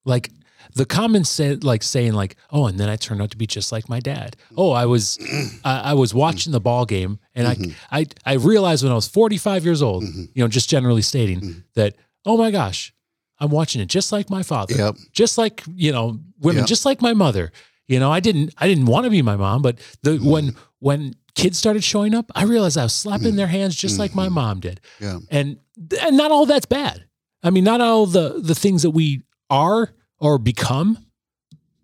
like, 0.04 0.30
the 0.74 0.84
common 0.86 1.24
say, 1.24 1.56
like 1.56 1.82
saying, 1.82 2.12
like, 2.12 2.36
oh, 2.50 2.66
and 2.66 2.78
then 2.78 2.88
I 2.88 2.96
turned 2.96 3.20
out 3.22 3.30
to 3.32 3.36
be 3.36 3.46
just 3.46 3.72
like 3.72 3.88
my 3.88 4.00
dad. 4.00 4.36
Oh, 4.56 4.70
I 4.72 4.86
was, 4.86 5.18
I, 5.64 5.90
I 5.90 5.92
was 5.94 6.14
watching 6.14 6.52
the 6.52 6.60
ball 6.60 6.86
game, 6.86 7.18
and 7.34 7.46
Mhm. 7.46 7.74
I, 7.90 8.00
I, 8.00 8.06
I 8.24 8.32
realized 8.34 8.82
when 8.82 8.92
I 8.92 8.94
was 8.96 9.08
forty 9.08 9.36
five 9.38 9.64
years 9.64 9.82
old, 9.82 10.04
Mhm. 10.04 10.28
you 10.34 10.42
know, 10.42 10.48
just 10.48 10.68
generally 10.70 11.02
stating 11.02 11.40
Mhm. 11.40 11.62
that, 11.74 11.96
oh 12.24 12.36
my 12.36 12.50
gosh, 12.50 12.92
I'm 13.38 13.50
watching 13.50 13.80
it 13.82 13.86
just 13.88 14.12
like 14.12 14.30
my 14.30 14.42
father, 14.42 14.74
Yep. 14.76 14.96
just 15.12 15.36
like 15.38 15.62
you 15.74 15.92
know, 15.92 16.20
women, 16.40 16.62
Yeah. 16.62 16.66
just 16.66 16.84
like 16.84 17.02
my 17.02 17.12
mother. 17.14 17.52
You 17.88 17.98
know, 18.00 18.10
I 18.12 18.20
didn't, 18.20 18.54
I 18.58 18.68
didn't 18.68 18.86
want 18.86 19.04
to 19.04 19.10
be 19.10 19.20
my 19.22 19.36
mom, 19.36 19.60
but 19.62 19.78
the 20.02 20.12
Mm-hmm. 20.12 20.30
when 20.30 20.54
when 20.78 21.14
kids 21.34 21.58
started 21.58 21.82
showing 21.84 22.14
up, 22.14 22.30
I 22.34 22.44
realized 22.44 22.76
I 22.78 22.82
was 22.84 22.92
slapping 22.94 23.36
their 23.36 23.46
hands 23.46 23.74
just 23.74 23.98
like 23.98 24.14
my 24.14 24.28
mom 24.28 24.60
did, 24.60 24.80
Yeah. 25.00 25.18
and 25.30 25.56
and 26.00 26.16
not 26.16 26.30
all 26.30 26.46
that's 26.46 26.66
bad. 26.66 27.04
I 27.42 27.50
mean, 27.50 27.64
not 27.64 27.80
all 27.80 28.06
the 28.06 28.40
the 28.42 28.54
things 28.54 28.82
that 28.82 28.90
we 28.90 29.22
are 29.50 29.92
or 30.22 30.38
become 30.38 30.96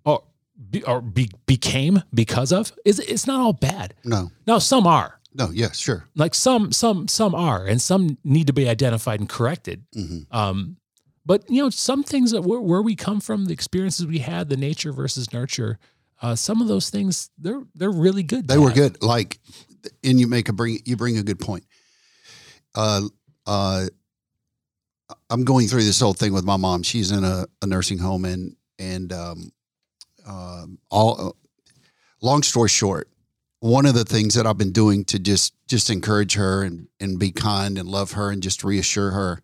or 0.04 0.23
be, 0.71 0.83
or 0.85 1.00
be, 1.02 1.28
became 1.47 2.02
because 2.14 2.52
of 2.52 2.73
is 2.85 2.99
it's 3.00 3.26
not 3.26 3.40
all 3.40 3.52
bad. 3.52 3.95
No. 4.04 4.30
Now 4.47 4.59
some 4.59 4.87
are 4.87 5.21
No, 5.35 5.50
yeah, 5.52 5.73
sure. 5.73 6.04
like 6.14 6.35
some 6.35 6.73
some 6.73 7.09
some 7.09 7.35
are 7.35 7.66
and 7.66 7.83
some 7.83 8.16
need 8.25 8.47
to 8.47 8.52
be 8.52 8.68
identified 8.68 9.21
and 9.21 9.28
corrected 9.28 9.85
hmm 9.92 10.21
um 10.30 10.76
but 11.26 11.45
you 11.50 11.62
know 11.62 11.68
some 11.71 12.02
things 12.02 12.30
that 12.30 12.42
where, 12.42 12.61
where 12.61 12.80
we 12.83 12.95
come 12.97 13.21
from 13.21 13.45
the 13.47 13.52
experiences 13.52 14.07
we 14.07 14.18
had 14.21 14.49
the 14.49 14.57
nature 14.57 14.92
versus 14.92 15.30
nurture 15.33 15.78
uh 16.23 16.35
some 16.35 16.62
of 16.62 16.68
those 16.68 16.88
things 16.90 17.30
they're 17.38 17.62
they're 17.75 17.90
really 18.07 18.23
good 18.23 18.49
They 18.49 18.57
were 18.59 18.71
have. 18.71 18.76
good. 18.76 19.02
Like, 19.02 19.38
and 20.02 20.18
you 20.21 20.26
make 20.26 20.49
a 20.49 20.52
bring 20.52 20.78
you 20.87 20.97
bring 20.97 21.18
a 21.18 21.23
good 21.23 21.38
point. 21.38 21.64
Uh, 22.75 23.02
uh, 23.47 23.87
I'm 25.31 25.45
going 25.45 25.69
through 25.69 25.85
this 25.85 26.00
whole 26.00 26.15
thing 26.15 26.33
with 26.33 26.45
my 26.45 26.57
mom. 26.57 26.83
She's 26.83 27.11
in 27.11 27.25
a, 27.25 27.47
a 27.62 27.67
nursing 27.67 27.99
home, 27.99 28.25
and 28.25 28.57
and 28.79 29.12
um, 29.12 29.53
um, 30.27 30.79
all. 30.91 31.37
Long 32.21 32.43
story 32.43 32.69
short, 32.69 33.09
one 33.61 33.87
of 33.87 33.95
the 33.95 34.05
things 34.05 34.35
that 34.35 34.45
I've 34.45 34.59
been 34.59 34.73
doing 34.73 35.05
to 35.07 35.21
just 35.21 35.55
just 35.69 35.88
encourage 35.88 36.35
her 36.35 36.65
and 36.65 36.88
and 36.99 37.19
be 37.19 37.31
kind 37.31 37.79
and 37.79 37.88
love 37.88 38.12
her 38.12 38.31
and 38.31 38.43
just 38.43 38.65
reassure 38.65 39.12
her 39.12 39.41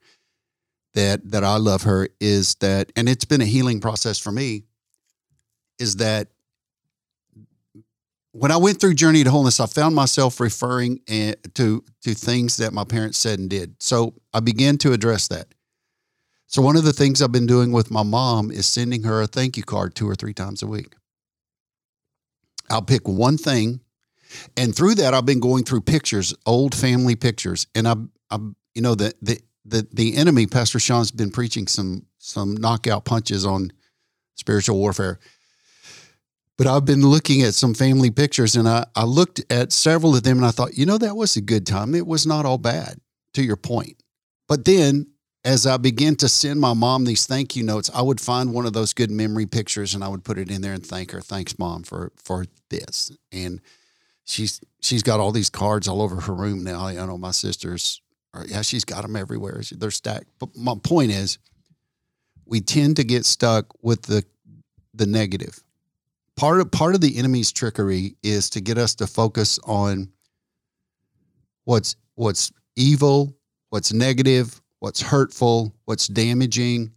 that 0.94 1.30
that 1.30 1.44
I 1.44 1.56
love 1.56 1.82
her 1.82 2.08
is 2.20 2.54
that, 2.56 2.90
and 2.96 3.08
it's 3.08 3.24
been 3.24 3.40
a 3.40 3.46
healing 3.46 3.80
process 3.80 4.18
for 4.18 4.32
me. 4.32 4.64
Is 5.78 5.96
that 5.96 6.28
when 8.34 8.50
I 8.50 8.56
went 8.56 8.80
through 8.80 8.94
Journey 8.94 9.22
to 9.22 9.30
Wholeness, 9.30 9.60
I 9.60 9.66
found 9.66 9.94
myself 9.94 10.40
referring 10.40 11.00
eh, 11.06 11.34
to 11.54 11.84
to 12.02 12.14
things 12.14 12.56
that 12.56 12.72
my 12.72 12.84
parents 12.84 13.16
said 13.16 13.38
and 13.38 13.48
did. 13.48 13.80
So 13.80 14.14
I 14.32 14.40
began 14.40 14.76
to 14.78 14.92
address 14.92 15.28
that. 15.28 15.54
So 16.48 16.60
one 16.60 16.76
of 16.76 16.84
the 16.84 16.92
things 16.92 17.22
I've 17.22 17.32
been 17.32 17.46
doing 17.46 17.70
with 17.70 17.92
my 17.92 18.02
mom 18.02 18.50
is 18.50 18.66
sending 18.66 19.04
her 19.04 19.22
a 19.22 19.26
thank 19.28 19.56
you 19.56 19.62
card 19.62 19.94
two 19.94 20.08
or 20.08 20.16
three 20.16 20.34
times 20.34 20.62
a 20.62 20.66
week. 20.66 20.94
I'll 22.70 22.82
pick 22.82 23.06
one 23.06 23.38
thing, 23.38 23.80
and 24.56 24.74
through 24.74 24.96
that, 24.96 25.14
I've 25.14 25.26
been 25.26 25.40
going 25.40 25.62
through 25.62 25.82
pictures, 25.82 26.34
old 26.44 26.74
family 26.74 27.14
pictures, 27.14 27.68
and 27.74 27.86
I, 27.86 27.94
I, 28.30 28.38
you 28.74 28.82
know, 28.82 28.96
the 28.96 29.14
the 29.22 29.40
the 29.64 29.86
the 29.92 30.16
enemy, 30.16 30.46
Pastor 30.46 30.80
Sean's 30.80 31.12
been 31.12 31.30
preaching 31.30 31.68
some 31.68 32.06
some 32.18 32.56
knockout 32.56 33.04
punches 33.04 33.46
on 33.46 33.72
spiritual 34.34 34.76
warfare. 34.76 35.20
But 36.56 36.66
I've 36.68 36.84
been 36.84 37.02
looking 37.02 37.42
at 37.42 37.54
some 37.54 37.74
family 37.74 38.10
pictures 38.10 38.54
and 38.54 38.68
I, 38.68 38.86
I 38.94 39.04
looked 39.04 39.42
at 39.50 39.72
several 39.72 40.14
of 40.14 40.22
them 40.22 40.36
and 40.36 40.46
I 40.46 40.52
thought, 40.52 40.78
you 40.78 40.86
know, 40.86 40.98
that 40.98 41.16
was 41.16 41.36
a 41.36 41.40
good 41.40 41.66
time. 41.66 41.94
It 41.94 42.06
was 42.06 42.26
not 42.26 42.46
all 42.46 42.58
bad, 42.58 43.00
to 43.34 43.42
your 43.42 43.56
point. 43.56 44.02
But 44.46 44.64
then 44.64 45.08
as 45.44 45.66
I 45.66 45.76
began 45.76 46.16
to 46.16 46.28
send 46.28 46.60
my 46.60 46.72
mom 46.72 47.04
these 47.04 47.26
thank 47.26 47.54
you 47.54 47.64
notes, 47.64 47.90
I 47.92 48.02
would 48.02 48.20
find 48.20 48.54
one 48.54 48.66
of 48.66 48.72
those 48.72 48.94
good 48.94 49.10
memory 49.10 49.46
pictures 49.46 49.94
and 49.94 50.02
I 50.02 50.08
would 50.08 50.24
put 50.24 50.38
it 50.38 50.50
in 50.50 50.62
there 50.62 50.72
and 50.72 50.84
thank 50.84 51.10
her. 51.10 51.20
Thanks, 51.20 51.58
mom, 51.58 51.82
for 51.82 52.12
for 52.16 52.46
this. 52.70 53.10
And 53.30 53.60
she's 54.24 54.60
she's 54.80 55.02
got 55.02 55.20
all 55.20 55.32
these 55.32 55.50
cards 55.50 55.86
all 55.86 56.00
over 56.00 56.20
her 56.22 56.34
room 56.34 56.64
now. 56.64 56.86
I 56.86 56.94
know 56.94 57.18
my 57.18 57.32
sister's 57.32 58.00
are, 58.32 58.44
yeah, 58.46 58.62
she's 58.62 58.84
got 58.84 59.02
them 59.02 59.16
everywhere. 59.16 59.60
They're 59.70 59.90
stacked. 59.90 60.28
But 60.38 60.56
my 60.56 60.74
point 60.82 61.12
is, 61.12 61.38
we 62.46 62.60
tend 62.60 62.96
to 62.96 63.04
get 63.04 63.26
stuck 63.26 63.66
with 63.82 64.02
the 64.02 64.24
the 64.94 65.06
negative. 65.06 65.62
Part 66.36 66.60
of 66.60 66.70
part 66.70 66.94
of 66.94 67.00
the 67.00 67.16
enemy's 67.16 67.52
trickery 67.52 68.16
is 68.22 68.50
to 68.50 68.60
get 68.60 68.76
us 68.76 68.94
to 68.96 69.06
focus 69.06 69.58
on 69.64 70.10
what's 71.64 71.96
what's 72.16 72.52
evil, 72.76 73.36
what's 73.70 73.92
negative, 73.92 74.60
what's 74.80 75.00
hurtful, 75.00 75.74
what's 75.84 76.08
damaging, 76.08 76.92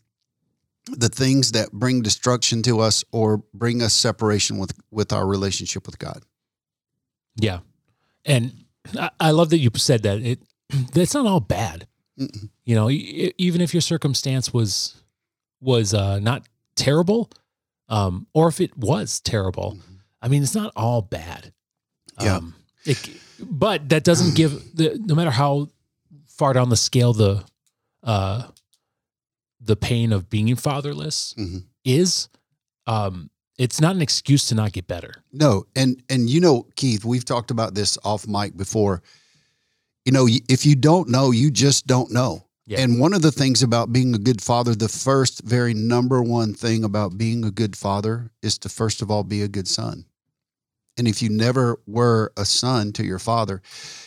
the 0.87 1.09
things 1.09 1.51
that 1.51 1.71
bring 1.71 2.01
destruction 2.01 2.61
to 2.63 2.79
us 2.79 3.03
or 3.11 3.43
bring 3.53 3.81
us 3.81 3.93
separation 3.93 4.57
with 4.57 4.73
with 4.91 5.13
our 5.13 5.27
relationship 5.27 5.85
with 5.85 5.99
God. 5.99 6.23
Yeah, 7.35 7.59
and 8.25 8.65
I, 8.97 9.11
I 9.19 9.31
love 9.31 9.49
that 9.51 9.59
you 9.59 9.69
said 9.75 10.03
that. 10.03 10.19
It 10.19 10.39
that's 10.93 11.13
not 11.13 11.25
all 11.25 11.39
bad. 11.39 11.87
Mm-mm. 12.19 12.49
You 12.65 12.75
know, 12.75 12.89
even 12.89 13.61
if 13.61 13.73
your 13.73 13.81
circumstance 13.81 14.53
was 14.53 15.01
was 15.61 15.93
uh, 15.93 16.19
not 16.19 16.47
terrible, 16.75 17.29
um, 17.89 18.27
or 18.33 18.47
if 18.47 18.59
it 18.61 18.77
was 18.77 19.19
terrible, 19.19 19.73
mm-hmm. 19.77 19.95
I 20.21 20.27
mean, 20.27 20.43
it's 20.43 20.55
not 20.55 20.71
all 20.75 21.01
bad. 21.01 21.53
Yeah. 22.21 22.37
Um, 22.37 22.55
it, 22.85 23.09
but 23.39 23.89
that 23.89 24.03
doesn't 24.03 24.35
give 24.35 24.75
the 24.75 24.99
no 25.03 25.15
matter 25.15 25.31
how 25.31 25.67
far 26.25 26.53
down 26.53 26.69
the 26.69 26.77
scale 26.77 27.13
the 27.13 27.43
uh, 28.03 28.47
the 29.59 29.75
pain 29.75 30.11
of 30.11 30.29
being 30.29 30.55
fatherless 30.55 31.33
mm-hmm. 31.37 31.59
is, 31.83 32.29
um, 32.87 33.29
it's 33.57 33.81
not 33.81 33.95
an 33.95 34.01
excuse 34.01 34.47
to 34.47 34.55
not 34.55 34.71
get 34.71 34.87
better. 34.87 35.13
No, 35.31 35.65
and 35.75 36.01
and 36.09 36.29
you 36.29 36.39
know, 36.39 36.67
Keith, 36.75 37.05
we've 37.05 37.25
talked 37.25 37.51
about 37.51 37.75
this 37.75 37.97
off 38.03 38.27
mic 38.27 38.57
before 38.57 39.03
you 40.07 40.13
know, 40.13 40.25
if 40.47 40.65
you 40.65 40.77
don't 40.77 41.09
know, 41.09 41.31
you 41.31 41.51
just 41.51 41.85
don't 41.85 42.09
know. 42.13 42.46
Yeah. 42.67 42.81
And 42.81 42.99
one 42.99 43.13
of 43.13 43.21
the 43.21 43.31
things 43.31 43.63
about 43.63 43.93
being 43.93 44.13
a 44.13 44.17
good 44.17 44.41
father, 44.41 44.75
the 44.75 44.89
first, 44.89 45.41
very 45.41 45.73
number 45.73 46.21
one 46.21 46.53
thing 46.53 46.83
about 46.83 47.17
being 47.17 47.45
a 47.45 47.49
good 47.49 47.77
father 47.77 48.29
is 48.43 48.57
to 48.59 48.69
first 48.69 49.01
of 49.01 49.09
all 49.09 49.23
be 49.23 49.41
a 49.41 49.47
good 49.47 49.69
son. 49.69 50.03
And 50.97 51.07
if 51.07 51.21
you 51.21 51.29
never 51.29 51.79
were 51.87 52.33
a 52.35 52.43
son 52.43 52.91
to 52.93 53.05
your 53.05 53.19
father, 53.19 53.61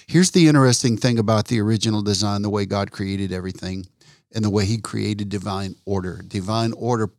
here's 0.06 0.32
the 0.32 0.46
interesting 0.46 0.98
thing 0.98 1.18
about 1.18 1.48
the 1.48 1.58
original 1.58 2.02
design, 2.02 2.42
the 2.42 2.50
way 2.50 2.66
God 2.66 2.90
created 2.90 3.32
everything 3.32 3.86
and 4.34 4.44
the 4.44 4.50
way 4.50 4.66
he 4.66 4.76
created 4.76 5.30
divine 5.30 5.74
order. 5.86 6.20
Divine 6.28 6.74
order 6.74 7.10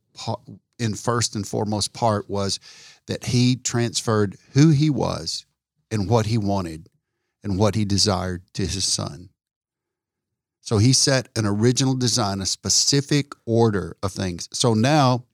in 0.77 0.93
first 0.93 1.35
and 1.35 1.47
foremost 1.47 1.91
part 1.91 2.29
was 2.29 2.59
that 3.07 3.25
he 3.25 3.55
transferred 3.55 4.37
who 4.53 4.69
he 4.69 4.91
was 4.91 5.47
and 5.89 6.07
what 6.07 6.27
he 6.27 6.37
wanted 6.37 6.87
and 7.43 7.57
what 7.57 7.73
he 7.73 7.83
desired 7.83 8.43
to 8.53 8.61
his 8.67 8.85
son. 8.85 9.29
So 10.61 10.77
he 10.77 10.93
set 10.93 11.27
an 11.35 11.45
original 11.45 11.95
design, 11.95 12.39
a 12.39 12.45
specific 12.45 13.33
order 13.45 13.97
of 14.01 14.11
things. 14.11 14.47
So 14.53 14.73
now, 14.73 15.25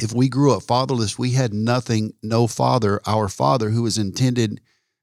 if 0.00 0.12
we 0.12 0.28
grew 0.28 0.52
up 0.52 0.62
fatherless, 0.62 1.18
we 1.18 1.32
had 1.32 1.54
nothing, 1.54 2.12
no 2.22 2.46
father, 2.46 3.00
our 3.06 3.28
father 3.28 3.70
who 3.70 3.82
was 3.82 3.98
intended 3.98 4.60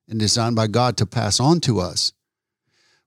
and 0.08 0.20
designed 0.20 0.56
by 0.56 0.68
God 0.68 0.98
to 0.98 1.06
pass 1.06 1.40
on 1.40 1.60
to 1.62 1.80
us 1.80 2.14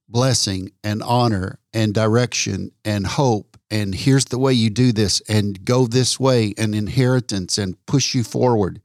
blessing 0.09 0.71
and 0.83 1.03
honor 1.03 1.59
and 1.73 1.93
direction 1.93 2.71
and 2.83 3.05
hope. 3.05 3.57
And 3.71 3.93
here's 3.93 4.25
the 4.25 4.39
way 4.39 4.53
you 4.53 4.71
do 4.71 4.91
this 4.91 5.21
and 5.29 5.63
go 5.63 5.85
this 5.85 6.19
way 6.19 6.53
and 6.57 6.73
inheritance 6.73 7.57
and 7.57 7.83
push 7.85 8.15
you 8.15 8.23
forward. 8.23 8.81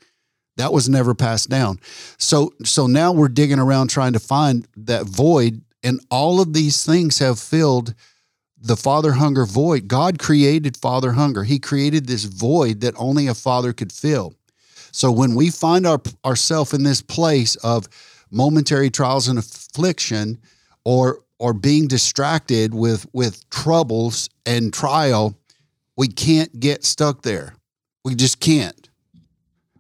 That 0.57 0.73
was 0.73 0.89
never 0.89 1.15
passed 1.15 1.49
down. 1.49 1.81
So 2.19 2.53
so 2.65 2.87
now 2.87 3.11
we're 3.11 3.29
digging 3.29 3.59
around 3.59 3.89
trying 3.89 4.13
to 4.13 4.21
find 4.21 4.69
that 4.77 5.07
void 5.07 5.63
and 5.85 6.01
all 6.11 6.41
of 6.41 6.55
these 6.55 6.85
things 6.85 7.19
have 7.21 7.39
filled 7.39 7.95
the 8.59 8.77
father 8.77 9.13
hunger 9.13 9.45
void. 9.45 9.87
God 9.87 10.19
created 10.19 10.77
father 10.77 11.13
hunger. 11.13 11.45
He 11.45 11.59
created 11.59 12.07
this 12.07 12.25
void 12.25 12.81
that 12.81 12.95
only 12.97 13.27
a 13.27 13.35
father 13.35 13.75
could 13.75 13.93
fill. 13.93 14.35
So 14.91 15.13
when 15.13 15.35
we 15.35 15.51
find 15.51 15.87
our 15.87 16.01
ourselves 16.25 16.73
in 16.73 16.83
this 16.83 17.03
place 17.03 17.57
of 17.57 17.87
momentary 18.31 18.91
trials 18.91 19.29
and 19.29 19.39
affliction 19.39 20.39
or 20.85 21.21
or 21.39 21.53
being 21.53 21.89
distracted 21.89 22.73
with 22.73 23.07
with 23.13 23.49
troubles 23.51 24.31
and 24.47 24.73
trial, 24.73 25.37
we 25.97 26.09
can't 26.09 26.59
get 26.59 26.85
stuck 26.85 27.23
there. 27.23 27.55
We 28.05 28.15
just 28.15 28.41
can't. 28.41 28.89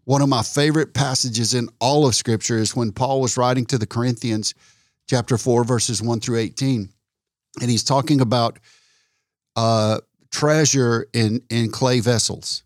One 0.04 0.20
of 0.20 0.28
my 0.28 0.42
favorite 0.42 0.92
passages 0.92 1.54
in 1.54 1.68
all 1.80 2.06
of 2.06 2.14
Scripture 2.14 2.58
is 2.58 2.76
when 2.76 2.92
Paul 2.92 3.22
was 3.22 3.38
writing 3.38 3.64
to 3.66 3.78
the 3.78 3.86
Corinthians, 3.86 4.54
chapter 5.08 5.38
4, 5.38 5.64
verses 5.64 6.02
1 6.02 6.20
through 6.20 6.38
18. 6.38 6.88
And 7.60 7.70
he's 7.70 7.84
talking 7.84 8.20
about 8.20 8.58
uh, 9.56 10.00
treasure 10.30 11.06
in, 11.12 11.42
in 11.50 11.70
clay 11.70 12.00
vessels. 12.00 12.64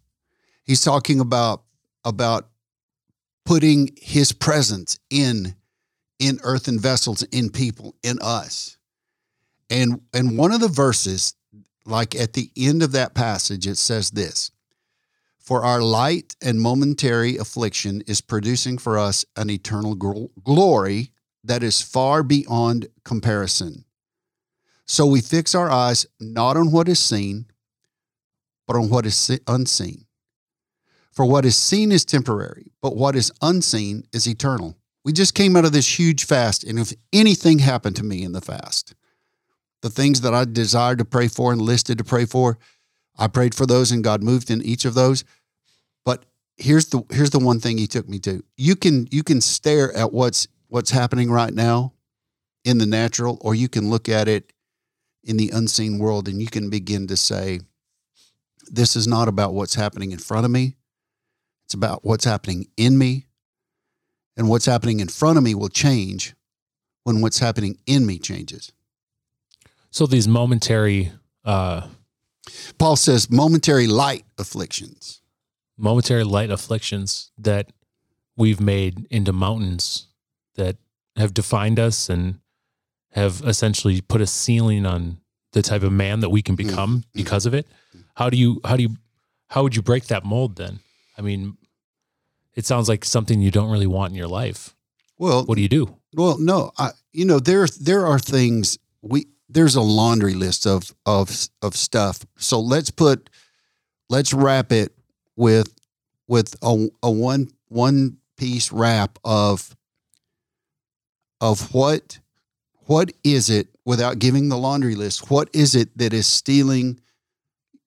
He's 0.65 0.83
talking 0.83 1.21
about, 1.21 1.65
about 2.05 2.49
putting 3.45 3.91
his 4.01 4.33
presence 4.33 4.99
in, 5.11 5.55
in 6.19 6.39
earthen 6.43 6.79
vessels, 6.79 7.23
in 7.25 7.51
people, 7.51 7.95
in 8.03 8.19
us. 8.23 8.77
And, 9.71 10.01
and 10.15 10.39
one 10.39 10.53
of 10.53 10.61
the 10.61 10.69
verses, 10.69 11.35
like 11.85 12.15
at 12.15 12.33
the 12.33 12.51
end 12.57 12.83
of 12.83 12.93
that 12.93 13.15
passage, 13.15 13.67
it 13.67 13.77
says 13.77 14.11
this 14.11 14.51
for 15.49 15.65
our 15.65 15.81
light 15.81 16.37
and 16.43 16.61
momentary 16.61 17.39
affliction 17.39 18.03
is 18.07 18.21
producing 18.21 18.77
for 18.77 18.99
us 18.99 19.25
an 19.35 19.49
eternal 19.49 19.95
glory 19.95 21.11
that 21.45 21.63
is 21.63 21.83
far 21.83 22.23
beyond 22.23 22.89
comparison. 23.05 23.85
So 24.87 25.07
we 25.07 25.21
fix 25.21 25.55
our 25.55 25.71
eyes 25.71 26.07
not 26.21 26.57
on 26.57 26.73
what 26.73 26.89
is 26.89 26.99
seen, 26.99 27.47
but 28.67 28.77
on 28.77 28.89
what 28.91 29.07
is 29.07 29.41
unseen. 29.47 30.07
For 31.13 31.25
what 31.25 31.45
is 31.45 31.57
seen 31.57 31.93
is 31.93 32.05
temporary, 32.05 32.73
but 32.83 32.97
what 32.97 33.17
is 33.17 33.33
unseen 33.43 34.05
is 34.13 34.29
eternal. 34.29 34.77
We 35.05 35.13
just 35.13 35.35
came 35.35 35.57
out 35.57 35.65
of 35.65 35.73
this 35.73 35.99
huge 35.99 36.25
fast, 36.25 36.65
and 36.65 36.79
if 36.79 36.93
anything 37.13 37.61
happened 37.61 37.97
to 37.97 38.05
me 38.05 38.23
in 38.23 38.33
the 38.33 38.41
fast, 38.41 38.95
the 39.83 39.91
things 39.91 40.23
that 40.23 40.35
I 40.35 40.45
desired 40.45 40.99
to 40.99 41.05
pray 41.05 41.29
for 41.29 41.53
and 41.53 41.63
listed 41.63 41.99
to 41.99 42.05
pray 42.05 42.25
for, 42.27 42.59
I 43.19 43.29
prayed 43.29 43.55
for 43.55 43.67
those, 43.67 43.93
and 43.93 44.05
God 44.05 44.23
moved 44.23 44.51
in 44.51 44.63
each 44.63 44.85
of 44.85 44.95
those 44.95 45.25
But 46.05 46.25
here's 46.57 46.89
the 46.89 47.03
here's 47.11 47.31
the 47.31 47.39
one 47.39 47.61
thing 47.61 47.79
he 47.79 47.87
took 47.87 48.09
me 48.09 48.19
to. 48.21 48.45
You 48.57 48.77
can 48.77 49.09
you 49.11 49.23
can 49.23 49.41
stare 49.41 49.97
at 49.97 50.13
what's 50.13 50.49
what's 50.69 50.91
happening 50.91 51.31
right 51.31 51.53
now 51.53 51.93
in 52.65 52.79
the 52.79 52.87
natural, 52.87 53.39
or 53.41 53.55
you 53.55 53.69
can 53.69 53.91
look 53.91 54.09
at 54.09 54.29
it 54.29 54.53
in 55.25 55.37
the 55.37 55.51
unseen 55.51 55.99
world 55.99 56.29
and 56.29 56.41
you 56.41 56.47
can 56.47 56.71
begin 56.71 57.07
to 57.09 57.17
say, 57.17 57.61
This 58.71 58.97
is 58.97 59.07
not 59.07 59.29
about 59.29 59.55
what's 59.55 59.75
happening 59.75 60.13
in 60.13 60.19
front 60.19 60.45
of 60.45 60.51
me. 60.51 60.77
It's 61.67 61.75
about 61.75 62.05
what's 62.05 62.25
happening 62.25 62.67
in 62.77 62.97
me. 62.97 63.27
And 64.37 64.49
what's 64.49 64.67
happening 64.67 65.01
in 65.01 65.09
front 65.09 65.37
of 65.37 65.43
me 65.43 65.55
will 65.55 65.69
change 65.69 66.35
when 67.03 67.21
what's 67.21 67.41
happening 67.41 67.79
in 67.87 68.07
me 68.07 68.19
changes. 68.19 68.73
So 69.91 70.07
these 70.07 70.29
momentary 70.29 71.13
uh 71.45 71.89
Paul 72.79 72.97
says 72.97 73.31
momentary 73.31 73.87
light 73.87 74.25
afflictions 74.39 75.21
momentary 75.77 76.25
light 76.25 76.51
afflictions 76.51 77.31
that 77.39 77.71
we've 78.37 78.61
made 78.61 79.07
into 79.11 79.33
mountains 79.33 80.08
that 80.59 80.77
have 81.17 81.33
defined 81.33 81.79
us 81.81 82.09
and 82.11 82.39
have 83.13 83.43
essentially 83.47 84.01
put 84.03 84.21
a 84.21 84.27
ceiling 84.27 84.85
on 84.85 85.19
the 85.53 85.63
type 85.63 85.83
of 85.83 85.91
man 85.93 86.21
that 86.21 86.29
we 86.29 86.43
can 86.43 86.55
become 86.55 86.99
Mm-hmm. 86.99 87.09
because 87.15 87.47
of 87.47 87.55
it. 87.55 87.67
How 88.17 88.29
do 88.31 88.37
you 88.37 88.61
how 88.65 88.77
do 88.77 88.83
you 88.83 88.97
how 89.49 89.63
would 89.63 89.75
you 89.75 89.83
break 89.83 90.05
that 90.09 90.25
mold 90.25 90.57
then? 90.57 90.81
I 91.17 91.23
mean, 91.23 91.57
it 92.55 92.67
sounds 92.67 92.89
like 92.89 93.05
something 93.05 93.41
you 93.41 93.51
don't 93.51 93.71
really 93.71 93.87
want 93.87 94.11
in 94.11 94.17
your 94.17 94.29
life. 94.29 94.75
Well, 95.19 95.45
What 95.47 95.57
do 95.57 95.63
you 95.63 95.69
do? 95.69 95.97
Well, 96.15 96.39
no, 96.39 96.71
I 96.79 96.91
you 97.13 97.25
know 97.25 97.41
there 97.41 97.67
there 97.81 98.07
are 98.07 98.19
things 98.19 98.79
we 99.03 99.27
there's 99.49 99.75
a 99.77 99.81
laundry 99.81 100.35
list 100.35 100.67
of 100.67 100.95
of 101.07 101.49
of 101.63 101.75
stuff. 101.77 102.27
So 102.37 102.61
let's 102.61 102.91
put 102.91 103.31
let's 104.11 104.35
wrap 104.35 104.71
it 104.73 104.93
with 105.37 105.73
with 106.27 106.55
a, 106.63 106.89
a 107.03 107.11
one 107.11 107.49
one 107.69 108.19
piece 108.37 108.71
wrap 108.71 109.19
of 109.25 109.75
of 111.41 111.73
what 111.75 112.19
what 112.87 113.13
is 113.23 113.51
it 113.51 113.69
without 113.85 114.19
giving 114.19 114.49
the 114.49 114.57
laundry 114.57 114.95
list? 114.95 115.31
What 115.31 115.51
is 115.53 115.75
it 115.75 115.97
that 115.99 116.15
is 116.15 116.27
stealing 116.27 117.01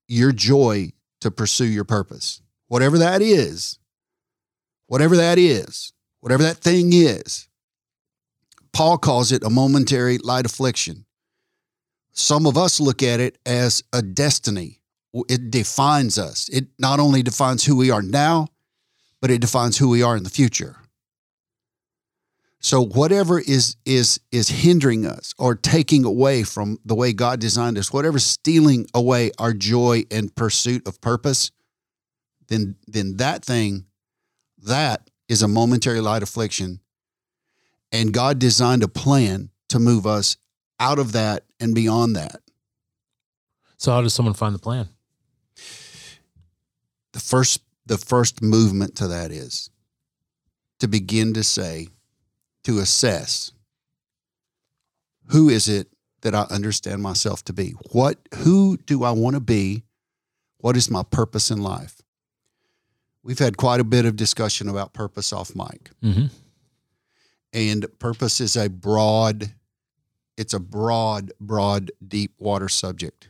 your 0.08 0.31
joy 0.31 0.91
to 1.22 1.31
pursue 1.31 1.65
your 1.65 1.86
purpose? 1.86 2.41
Whatever 2.67 3.00
that 3.00 3.22
is. 3.22 3.79
Whatever 4.86 5.17
that 5.17 5.39
is. 5.39 5.91
Whatever 6.20 6.43
that 6.43 6.58
thing 6.58 6.93
is. 6.93 7.48
Paul 8.74 9.00
calls 9.00 9.31
it 9.31 9.43
a 9.43 9.50
momentary 9.50 10.20
light 10.20 10.46
affliction. 10.46 11.05
Some 12.12 12.46
of 12.46 12.58
us 12.58 12.79
look 12.79 13.01
at 13.01 13.20
it 13.20 13.39
as 13.46 13.84
a 13.91 14.01
destiny. 14.01 14.81
It 15.29 15.50
defines 15.50 16.20
us. 16.20 16.48
It 16.50 16.67
not 16.77 17.00
only 17.00 17.24
defines 17.24 17.65
who 17.65 17.75
we 17.75 17.89
are 17.89 18.03
now, 18.03 18.50
but 19.20 19.31
it 19.31 19.41
defines 19.41 19.77
who 19.77 19.89
we 19.89 20.03
are 20.03 20.15
in 20.15 20.24
the 20.24 20.29
future. 20.29 20.77
So 22.62 22.86
whatever 22.86 23.39
is 23.39 23.75
is 23.86 24.20
is 24.32 24.48
hindering 24.48 25.06
us 25.06 25.34
or 25.38 25.56
taking 25.56 26.06
away 26.06 26.44
from 26.44 26.77
the 26.86 26.96
way 26.96 27.12
God 27.12 27.39
designed 27.39 27.77
us, 27.77 27.91
whatever's 27.91 28.25
stealing 28.25 28.88
away 28.94 29.32
our 29.39 29.51
joy 29.51 30.03
and 30.12 30.34
pursuit 30.36 30.88
of 30.88 31.01
purpose, 31.01 31.51
then 32.48 32.75
then 32.88 33.18
that 33.18 33.44
thing, 33.44 33.86
that 34.60 35.10
is 35.27 35.41
a 35.41 35.48
momentary 35.48 36.01
light 36.01 36.22
affliction 36.22 36.80
and 37.91 38.13
God 38.13 38.39
designed 38.39 38.84
a 38.84 38.88
plan 38.88 39.50
to 39.70 39.80
move 39.80 40.06
us 40.06 40.38
out 40.80 41.00
of 41.00 41.12
that 41.12 41.44
and 41.60 41.75
beyond 41.75 42.15
that. 42.15 42.41
So 43.77 43.91
how 43.91 44.01
does 44.01 44.13
someone 44.13 44.34
find 44.34 44.56
the 44.56 44.60
plan? 44.60 44.89
The 47.13 47.20
first 47.20 47.62
the 47.88 47.98
first 47.98 48.41
movement 48.41 48.96
to 48.98 49.08
that 49.08 49.32
is 49.32 49.72
to 50.80 50.88
begin 50.88 51.34
to 51.34 51.44
say, 51.44 51.88
to 52.63 52.80
assess 52.80 53.51
who 55.27 55.50
is 55.50 55.68
it 55.68 55.88
that 56.22 56.36
I 56.36 56.41
understand 56.44 57.01
myself 57.01 57.44
to 57.46 57.53
be? 57.53 57.72
What 57.91 58.18
who 58.36 58.77
do 58.77 59.03
I 59.03 59.12
want 59.12 59.36
to 59.36 59.39
be? 59.39 59.84
What 60.58 60.77
is 60.77 60.91
my 60.91 61.03
purpose 61.03 61.50
in 61.50 61.62
life? 61.62 62.01
We've 63.24 63.39
had 63.39 63.58
quite 63.58 63.80
a 63.80 63.84
bit 63.84 64.06
of 64.06 64.15
discussion 64.15 64.68
about 64.68 64.94
purpose 64.94 65.32
off 65.32 65.56
mic. 65.56 65.91
Mm-hmm. 66.03 66.25
and 67.53 67.86
purpose 68.00 68.39
is 68.39 68.56
a 68.56 68.70
broad 68.70 69.51
it's 70.38 70.53
a 70.53 70.60
broad 70.60 71.32
broad 71.39 71.91
deep 72.06 72.34
water 72.39 72.70
subject 72.70 73.30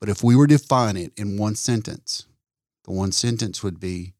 but 0.00 0.08
if 0.08 0.22
we 0.24 0.34
were 0.34 0.46
to 0.46 0.56
define 0.56 0.96
it 0.96 1.12
in 1.16 1.36
one 1.36 1.54
sentence 1.54 2.26
the 2.84 2.92
one 2.92 3.12
sentence 3.12 3.62
would 3.62 3.78
be 3.78 4.14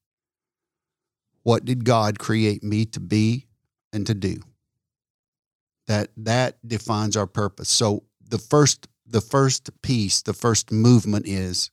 what 1.42 1.64
did 1.64 1.84
god 1.84 2.18
create 2.18 2.62
me 2.62 2.84
to 2.84 3.00
be 3.00 3.47
and 3.92 4.06
to 4.06 4.14
do. 4.14 4.40
That 5.86 6.10
that 6.16 6.58
defines 6.66 7.16
our 7.16 7.26
purpose. 7.26 7.68
So 7.68 8.04
the 8.28 8.38
first 8.38 8.88
the 9.06 9.20
first 9.20 9.70
piece 9.82 10.20
the 10.22 10.34
first 10.34 10.70
movement 10.70 11.26
is 11.26 11.70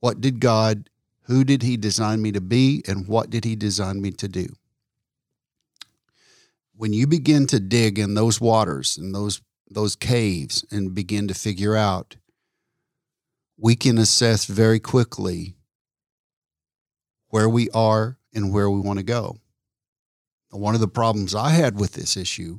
what 0.00 0.20
did 0.20 0.40
god 0.40 0.88
who 1.24 1.44
did 1.44 1.62
he 1.62 1.76
design 1.76 2.20
me 2.20 2.32
to 2.32 2.40
be 2.40 2.82
and 2.88 3.06
what 3.06 3.30
did 3.30 3.44
he 3.44 3.54
design 3.54 4.00
me 4.00 4.10
to 4.10 4.28
do? 4.28 4.48
When 6.74 6.92
you 6.92 7.06
begin 7.06 7.46
to 7.48 7.60
dig 7.60 7.98
in 7.98 8.14
those 8.14 8.40
waters 8.40 8.96
and 8.96 9.14
those 9.14 9.40
those 9.70 9.96
caves 9.96 10.64
and 10.70 10.94
begin 10.94 11.28
to 11.28 11.34
figure 11.34 11.76
out 11.76 12.16
we 13.56 13.76
can 13.76 13.96
assess 13.96 14.44
very 14.44 14.80
quickly 14.80 15.56
where 17.28 17.48
we 17.48 17.70
are 17.70 18.18
and 18.34 18.52
where 18.52 18.68
we 18.68 18.80
want 18.80 18.98
to 18.98 19.04
go 19.04 19.38
one 20.60 20.74
of 20.74 20.80
the 20.80 20.88
problems 20.88 21.34
i 21.34 21.50
had 21.50 21.78
with 21.78 21.92
this 21.92 22.16
issue 22.16 22.58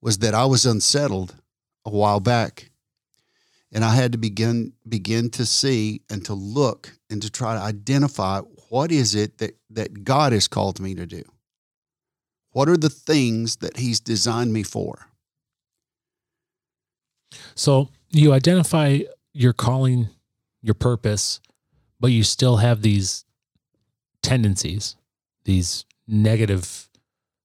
was 0.00 0.18
that 0.18 0.34
i 0.34 0.44
was 0.44 0.64
unsettled 0.64 1.34
a 1.84 1.90
while 1.90 2.20
back 2.20 2.70
and 3.72 3.84
i 3.84 3.94
had 3.94 4.12
to 4.12 4.18
begin 4.18 4.72
begin 4.88 5.30
to 5.30 5.44
see 5.44 6.02
and 6.10 6.24
to 6.24 6.34
look 6.34 6.92
and 7.10 7.22
to 7.22 7.30
try 7.30 7.54
to 7.54 7.60
identify 7.60 8.40
what 8.68 8.90
is 8.90 9.14
it 9.14 9.38
that 9.38 9.56
that 9.70 10.04
god 10.04 10.32
has 10.32 10.48
called 10.48 10.80
me 10.80 10.94
to 10.94 11.06
do 11.06 11.22
what 12.56 12.70
are 12.70 12.76
the 12.78 12.88
things 12.88 13.56
that 13.56 13.76
he's 13.76 14.00
designed 14.00 14.50
me 14.50 14.62
for? 14.62 15.10
So 17.54 17.90
you 18.08 18.32
identify 18.32 19.00
your 19.34 19.52
calling, 19.52 20.08
your 20.62 20.72
purpose, 20.72 21.38
but 22.00 22.12
you 22.12 22.22
still 22.22 22.56
have 22.56 22.80
these 22.80 23.26
tendencies, 24.22 24.96
these 25.44 25.84
negative 26.08 26.88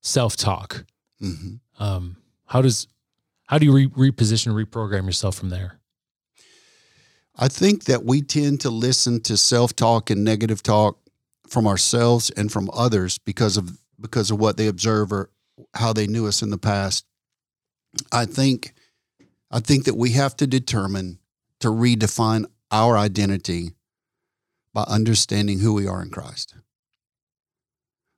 self-talk. 0.02 0.86
hmm 1.20 1.56
Um, 1.80 2.18
how 2.46 2.62
does 2.62 2.88
how 3.48 3.58
do 3.58 3.66
you 3.66 3.74
re- 3.74 4.12
reposition, 4.12 4.54
reprogram 4.54 5.06
yourself 5.06 5.36
from 5.36 5.50
there? 5.50 5.80
I 7.36 7.48
think 7.48 7.86
that 7.86 8.06
we 8.06 8.22
tend 8.22 8.62
to 8.62 8.70
listen 8.70 9.22
to 9.22 9.36
self 9.38 9.76
talk 9.76 10.10
and 10.10 10.24
negative 10.24 10.62
talk 10.64 11.00
from 11.48 11.68
ourselves 11.68 12.30
and 12.30 12.52
from 12.52 12.70
others 12.74 13.18
because 13.18 13.58
of 13.58 13.78
because 14.00 14.32
of 14.32 14.40
what 14.40 14.58
they 14.58 14.68
observe 14.68 15.12
or 15.12 15.30
how 15.76 15.94
they 15.94 16.08
knew 16.08 16.28
us 16.28 16.42
in 16.42 16.50
the 16.50 16.58
past. 16.58 17.06
I 18.12 18.26
think 18.26 18.74
I 19.50 19.60
think 19.60 19.86
that 19.86 19.98
we 19.98 20.12
have 20.12 20.36
to 20.38 20.48
determine 20.48 21.20
to 21.60 21.68
redefine 21.68 22.46
our 22.72 22.98
identity 22.98 23.72
by 24.74 24.84
understanding 24.84 25.60
who 25.60 25.74
we 25.74 25.88
are 25.88 26.02
in 26.02 26.10
Christ. 26.10 26.56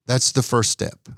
That's 0.05 0.31
the 0.31 0.43
first 0.43 0.71
step. 0.71 1.09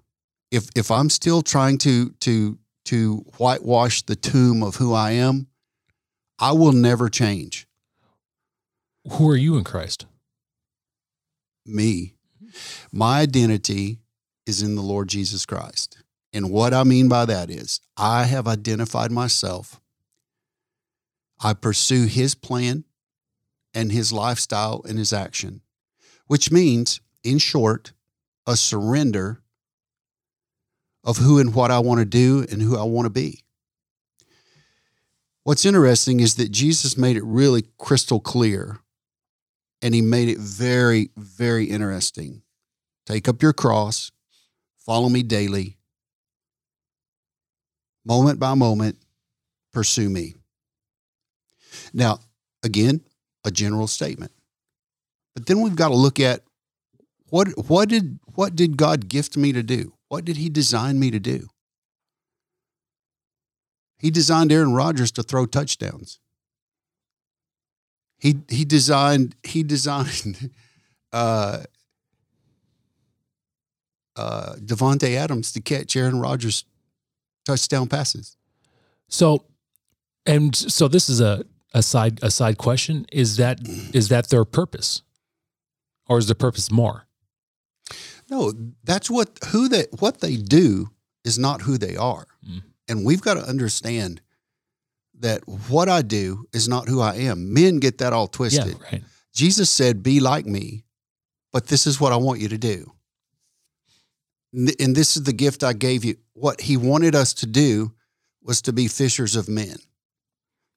If 0.52 0.70
if 0.76 0.92
I'm 0.92 1.10
still 1.10 1.42
trying 1.42 1.78
to 1.80 2.12
to 2.22 2.58
to 2.86 3.18
whitewash 3.38 4.04
the 4.04 4.16
tomb 4.16 4.64
of 4.64 4.76
who 4.76 4.94
I 4.94 5.12
am, 5.12 5.48
I 6.40 6.52
will 6.52 6.72
never 6.72 7.10
change. 7.10 7.68
Who 9.14 9.30
are 9.30 9.36
you 9.36 9.58
in 9.58 9.64
Christ? 9.64 10.06
me. 11.66 12.16
My 12.92 13.22
identity 13.22 14.00
is 14.46 14.62
in 14.62 14.76
the 14.76 14.82
Lord 14.82 15.10
Jesus 15.10 15.46
Christ. 15.46 15.98
And 16.32 16.52
what 16.52 16.74
I 16.74 16.84
mean 16.84 17.08
by 17.08 17.26
that 17.26 17.50
is 17.50 17.80
I 17.98 18.26
have 18.26 18.48
identified 18.48 19.12
myself. 19.12 19.82
I 21.42 21.54
pursue 21.54 22.06
his 22.06 22.36
plan 22.36 22.86
and 23.74 23.92
his 23.92 24.14
lifestyle 24.14 24.82
and 24.88 24.98
his 24.98 25.12
action, 25.12 25.62
which 26.28 26.52
means, 26.52 27.02
in 27.24 27.40
short, 27.40 27.94
a 28.48 28.56
surrender 28.56 29.42
of 31.04 31.18
who 31.18 31.40
and 31.40 31.54
what 31.54 31.72
I 31.72 31.80
want 31.80 32.00
to 32.00 32.06
do 32.06 32.46
and 32.52 32.62
who 32.62 32.78
I 32.78 32.84
want 32.84 33.06
to 33.06 33.12
be. 33.12 33.42
What's 35.44 35.66
interesting 35.66 36.20
is 36.20 36.36
that 36.36 36.52
Jesus 36.52 36.98
made 36.98 37.16
it 37.16 37.24
really 37.24 37.64
crystal 37.78 38.20
clear 38.20 38.80
and 39.82 39.94
he 39.94 40.02
made 40.02 40.30
it 40.30 40.40
very, 40.40 41.12
very 41.16 41.66
interesting. 41.66 42.42
Take 43.06 43.28
up 43.28 43.44
your 43.44 43.54
cross, 43.54 44.12
follow 44.80 45.10
me 45.10 45.22
daily, 45.22 45.78
moment 48.04 48.40
by 48.40 48.56
moment, 48.56 48.98
pursue 49.72 50.10
me. 50.10 50.34
Now, 51.94 52.20
again, 52.64 53.02
a 53.44 53.52
general 53.52 53.86
statement. 53.86 54.32
But 55.36 55.46
then 55.46 55.62
we've 55.62 55.76
got 55.76 55.90
to 55.90 55.96
look 55.96 56.20
at 56.20 56.42
what 57.30 57.50
what 57.70 57.90
did 57.90 58.18
what 58.36 58.56
did 58.56 58.78
God 58.78 59.08
gift 59.08 59.38
me 59.38 59.52
to 59.54 59.64
do? 59.64 59.94
What 60.08 60.26
did 60.26 60.38
he 60.38 60.50
design 60.50 61.00
me 61.00 61.12
to 61.12 61.20
do? 61.20 61.48
He 63.98 64.12
designed 64.12 64.52
Aaron 64.52 64.74
Rodgers 64.74 65.12
to 65.14 65.24
throw 65.24 65.46
touchdowns. 65.46 66.20
He 68.20 68.36
he 68.50 68.66
designed 68.66 69.36
he 69.44 69.64
designed 69.64 70.52
uh, 71.14 71.64
uh, 74.16 74.56
Davante 74.56 75.16
Adams 75.16 75.52
to 75.54 75.62
catch 75.62 75.96
Aaron 75.96 76.20
Rodgers 76.20 76.66
touchdown 77.46 77.88
passes. 77.88 78.38
So, 79.08 79.46
and 80.26 80.56
so 80.56 80.88
this 80.88 81.10
is 81.10 81.22
a, 81.22 81.46
a 81.74 81.82
side 81.82 82.20
a 82.22 82.32
side 82.32 82.58
question. 82.58 83.06
Is 83.12 83.38
that 83.38 83.60
is 83.94 84.10
that 84.10 84.30
their 84.30 84.46
purpose? 84.46 85.02
or 86.08 86.18
is 86.18 86.28
the 86.28 86.36
purpose 86.36 86.72
more? 86.72 87.05
No, 88.30 88.54
that's 88.84 89.10
what 89.10 89.38
who 89.48 89.68
they 89.68 89.86
what 90.00 90.20
they 90.22 90.36
do 90.36 90.90
is 91.24 91.38
not 91.38 91.62
who 91.62 91.78
they 91.78 91.96
are. 91.96 92.26
Mm. 92.48 92.64
And 92.88 93.06
we've 93.06 93.22
got 93.22 93.36
to 93.36 93.42
understand 93.42 94.22
that 95.20 95.42
what 95.70 95.90
I 95.90 96.02
do 96.02 96.46
is 96.54 96.68
not 96.68 96.88
who 96.88 97.02
I 97.02 97.16
am. 97.16 97.54
Men 97.54 97.80
get 97.80 98.00
that 98.00 98.14
all 98.14 98.28
twisted. 98.28 98.68
Yeah, 98.68 98.88
right. 98.92 99.04
Jesus 99.34 99.70
said, 99.70 100.04
Be 100.04 100.20
like 100.20 100.46
me, 100.46 100.84
but 101.52 101.68
this 101.68 101.88
is 101.88 102.00
what 102.00 102.14
I 102.14 102.18
want 102.18 102.40
you 102.40 102.50
to 102.50 102.58
do. 102.58 102.92
And 104.54 104.96
this 104.96 105.18
is 105.18 105.24
the 105.24 105.34
gift 105.34 105.64
I 105.64 105.74
gave 105.74 106.06
you. 106.06 106.16
What 106.34 106.62
he 106.62 106.78
wanted 106.78 107.14
us 107.14 107.34
to 107.36 107.46
do 107.46 107.94
was 108.42 108.62
to 108.62 108.74
be 108.74 108.88
fishers 108.88 109.36
of 109.36 109.50
men. 109.50 109.76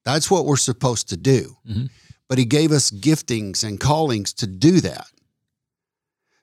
That's 0.04 0.30
what 0.30 0.46
we're 0.46 0.56
supposed 0.56 1.08
to 1.10 1.16
do. 1.16 1.56
Mhm. 1.68 1.90
But 2.28 2.38
he 2.38 2.44
gave 2.44 2.72
us 2.72 2.90
giftings 2.90 3.62
and 3.62 3.78
callings 3.78 4.32
to 4.34 4.46
do 4.46 4.80
that. 4.80 5.06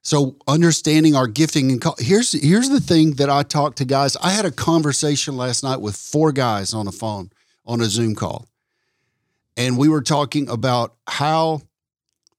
So 0.06 0.36
understanding 0.48 1.16
our 1.16 1.26
gifting 1.26 1.72
and 1.72 1.82
call, 1.82 1.96
here's 1.98 2.32
here's 2.32 2.70
the 2.70 2.80
thing 2.80 3.14
that 3.16 3.28
I 3.28 3.42
talk 3.42 3.74
to 3.78 3.86
guys. 3.86 4.16
I 4.18 4.30
had 4.30 4.46
a 4.46 4.52
conversation 4.52 5.36
last 5.36 5.64
night 5.64 5.82
with 5.82 5.96
four 5.96 6.32
guys 6.32 6.76
on 6.76 6.88
a 6.88 6.92
phone 6.92 7.32
on 7.66 7.82
a 7.82 7.86
Zoom 7.86 8.14
call. 8.14 8.48
And 9.58 9.80
we 9.80 9.90
were 9.90 10.04
talking 10.04 10.48
about 10.48 10.94
how 11.08 11.64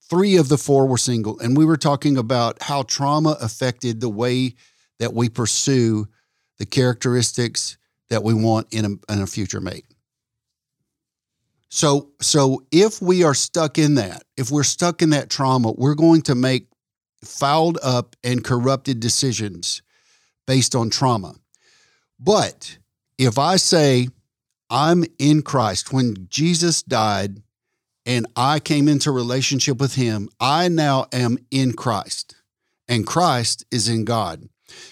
three 0.09 0.37
of 0.37 0.47
the 0.47 0.57
four 0.57 0.87
were 0.87 0.97
single 0.97 1.37
and 1.39 1.57
we 1.57 1.65
were 1.65 1.75
talking 1.75 2.17
about 2.17 2.63
how 2.63 2.83
trauma 2.83 3.37
affected 3.41 3.99
the 3.99 4.07
way 4.07 4.53
that 4.99 5.13
we 5.13 5.27
pursue 5.27 6.07
the 6.59 6.65
characteristics 6.65 7.77
that 8.09 8.23
we 8.23 8.33
want 8.33 8.67
in 8.71 8.85
a, 8.85 9.13
in 9.13 9.21
a 9.21 9.27
future 9.27 9.59
mate. 9.59 9.85
So 11.67 12.11
so 12.21 12.63
if 12.71 13.01
we 13.01 13.25
are 13.25 13.33
stuck 13.33 13.77
in 13.77 13.95
that, 13.95 14.23
if 14.37 14.51
we're 14.51 14.63
stuck 14.63 15.01
in 15.01 15.09
that 15.09 15.29
trauma, 15.29 15.73
we're 15.73 15.95
going 15.95 16.21
to 16.23 16.35
make 16.35 16.67
fouled 17.27 17.77
up 17.83 18.15
and 18.23 18.43
corrupted 18.43 18.99
decisions 18.99 19.81
based 20.45 20.75
on 20.75 20.89
trauma. 20.89 21.35
But 22.19 22.77
if 23.17 23.37
I 23.37 23.57
say 23.57 24.07
I'm 24.69 25.05
in 25.19 25.41
Christ, 25.41 25.93
when 25.93 26.27
Jesus 26.29 26.81
died 26.81 27.41
and 28.05 28.25
I 28.35 28.59
came 28.59 28.87
into 28.87 29.11
relationship 29.11 29.79
with 29.79 29.95
him, 29.95 30.29
I 30.39 30.67
now 30.67 31.07
am 31.11 31.37
in 31.51 31.73
Christ 31.73 32.35
and 32.87 33.05
Christ 33.05 33.65
is 33.71 33.87
in 33.87 34.05
God. 34.05 34.47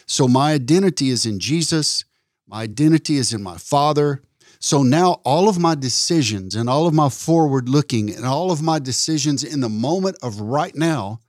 So 0.05 0.27
my 0.27 0.53
identity 0.53 1.09
is 1.09 1.25
in 1.25 1.39
Jesus, 1.39 2.05
my 2.47 2.63
identity 2.63 3.17
is 3.17 3.33
in 3.33 3.41
my 3.41 3.57
Father. 3.57 4.21
So 4.59 4.83
now 4.83 5.21
all 5.23 5.49
of 5.49 5.59
my 5.59 5.75
decisions 5.75 6.55
and 6.55 6.69
all 6.69 6.87
of 6.87 6.93
my 6.93 7.09
forward 7.09 7.69
looking 7.69 8.09
and 8.09 8.25
all 8.25 8.51
of 8.51 8.61
my 8.61 8.79
decisions 8.79 9.43
in 9.43 9.59
the 9.59 9.69
moment 9.69 10.17
of 10.23 10.39
right 10.39 10.75
now 10.75 11.19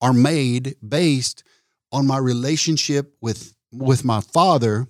are 0.00 0.12
made 0.12 0.76
based 0.86 1.42
on 1.92 2.06
my 2.06 2.18
relationship 2.18 3.14
with 3.20 3.54
with 3.72 4.04
my 4.04 4.20
father 4.20 4.88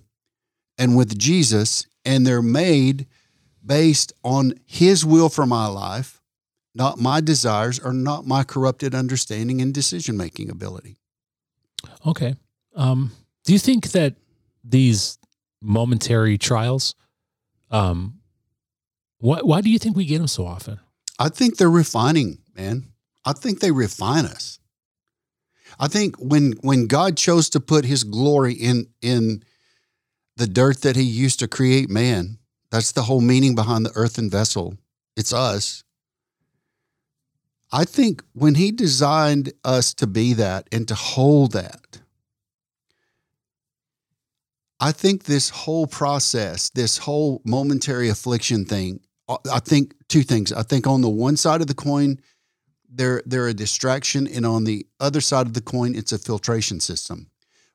and 0.77 0.95
with 0.95 1.17
Jesus 1.17 1.85
and 2.03 2.25
they're 2.25 2.41
made 2.41 3.07
based 3.63 4.13
on 4.23 4.53
his 4.65 5.05
will 5.05 5.29
for 5.29 5.45
my 5.45 5.67
life 5.67 6.21
not 6.73 6.99
my 6.99 7.21
desires 7.21 7.79
or 7.79 7.93
not 7.93 8.25
my 8.25 8.43
corrupted 8.43 8.95
understanding 8.95 9.61
and 9.61 9.73
decision 9.73 10.17
making 10.17 10.49
ability 10.49 10.97
Okay. 12.05 12.35
Um, 12.75 13.11
do 13.43 13.53
you 13.53 13.59
think 13.59 13.91
that 13.91 14.15
these 14.63 15.17
momentary 15.61 16.37
trials, 16.37 16.95
um, 17.69 18.19
why, 19.17 19.39
why 19.41 19.61
do 19.61 19.69
you 19.69 19.79
think 19.79 19.95
we 19.95 20.05
get 20.05 20.19
them 20.19 20.27
so 20.27 20.45
often? 20.45 20.79
i 21.19 21.29
think 21.29 21.57
they're 21.57 21.69
refining 21.69 22.39
man 22.55 22.85
i 23.25 23.33
think 23.33 23.59
they 23.59 23.71
refine 23.71 24.25
us 24.25 24.59
i 25.79 25.87
think 25.87 26.15
when 26.17 26.53
when 26.61 26.87
god 26.87 27.17
chose 27.17 27.49
to 27.49 27.59
put 27.59 27.85
his 27.85 28.03
glory 28.03 28.53
in 28.53 28.87
in 29.01 29.43
the 30.37 30.47
dirt 30.47 30.81
that 30.81 30.95
he 30.95 31.03
used 31.03 31.39
to 31.39 31.47
create 31.47 31.89
man 31.89 32.37
that's 32.71 32.93
the 32.93 33.03
whole 33.03 33.21
meaning 33.21 33.53
behind 33.53 33.85
the 33.85 33.91
earthen 33.95 34.29
vessel. 34.29 34.77
It's 35.17 35.33
us. 35.33 35.83
I 37.71 37.83
think 37.83 38.23
when 38.33 38.55
he 38.55 38.71
designed 38.71 39.51
us 39.63 39.93
to 39.95 40.07
be 40.07 40.33
that 40.33 40.67
and 40.71 40.87
to 40.87 40.95
hold 40.95 41.51
that 41.51 41.99
i 44.81 44.91
think 44.91 45.23
this 45.23 45.49
whole 45.49 45.87
process 45.87 46.69
this 46.71 46.97
whole 46.97 47.41
momentary 47.45 48.09
affliction 48.09 48.65
thing 48.65 48.99
i 49.49 49.59
think 49.59 49.93
two 50.11 50.23
things. 50.23 50.51
I 50.51 50.63
think 50.63 50.85
on 50.85 51.01
the 51.01 51.09
one 51.09 51.37
side 51.37 51.61
of 51.61 51.67
the 51.67 51.73
coin 51.73 52.19
they're 52.91 53.21
they're 53.25 53.47
a 53.47 53.53
distraction 53.53 54.27
and 54.27 54.45
on 54.45 54.65
the 54.65 54.85
other 54.99 55.21
side 55.21 55.47
of 55.47 55.53
the 55.53 55.61
coin 55.61 55.95
it's 55.95 56.11
a 56.11 56.19
filtration 56.19 56.79
system. 56.79 57.27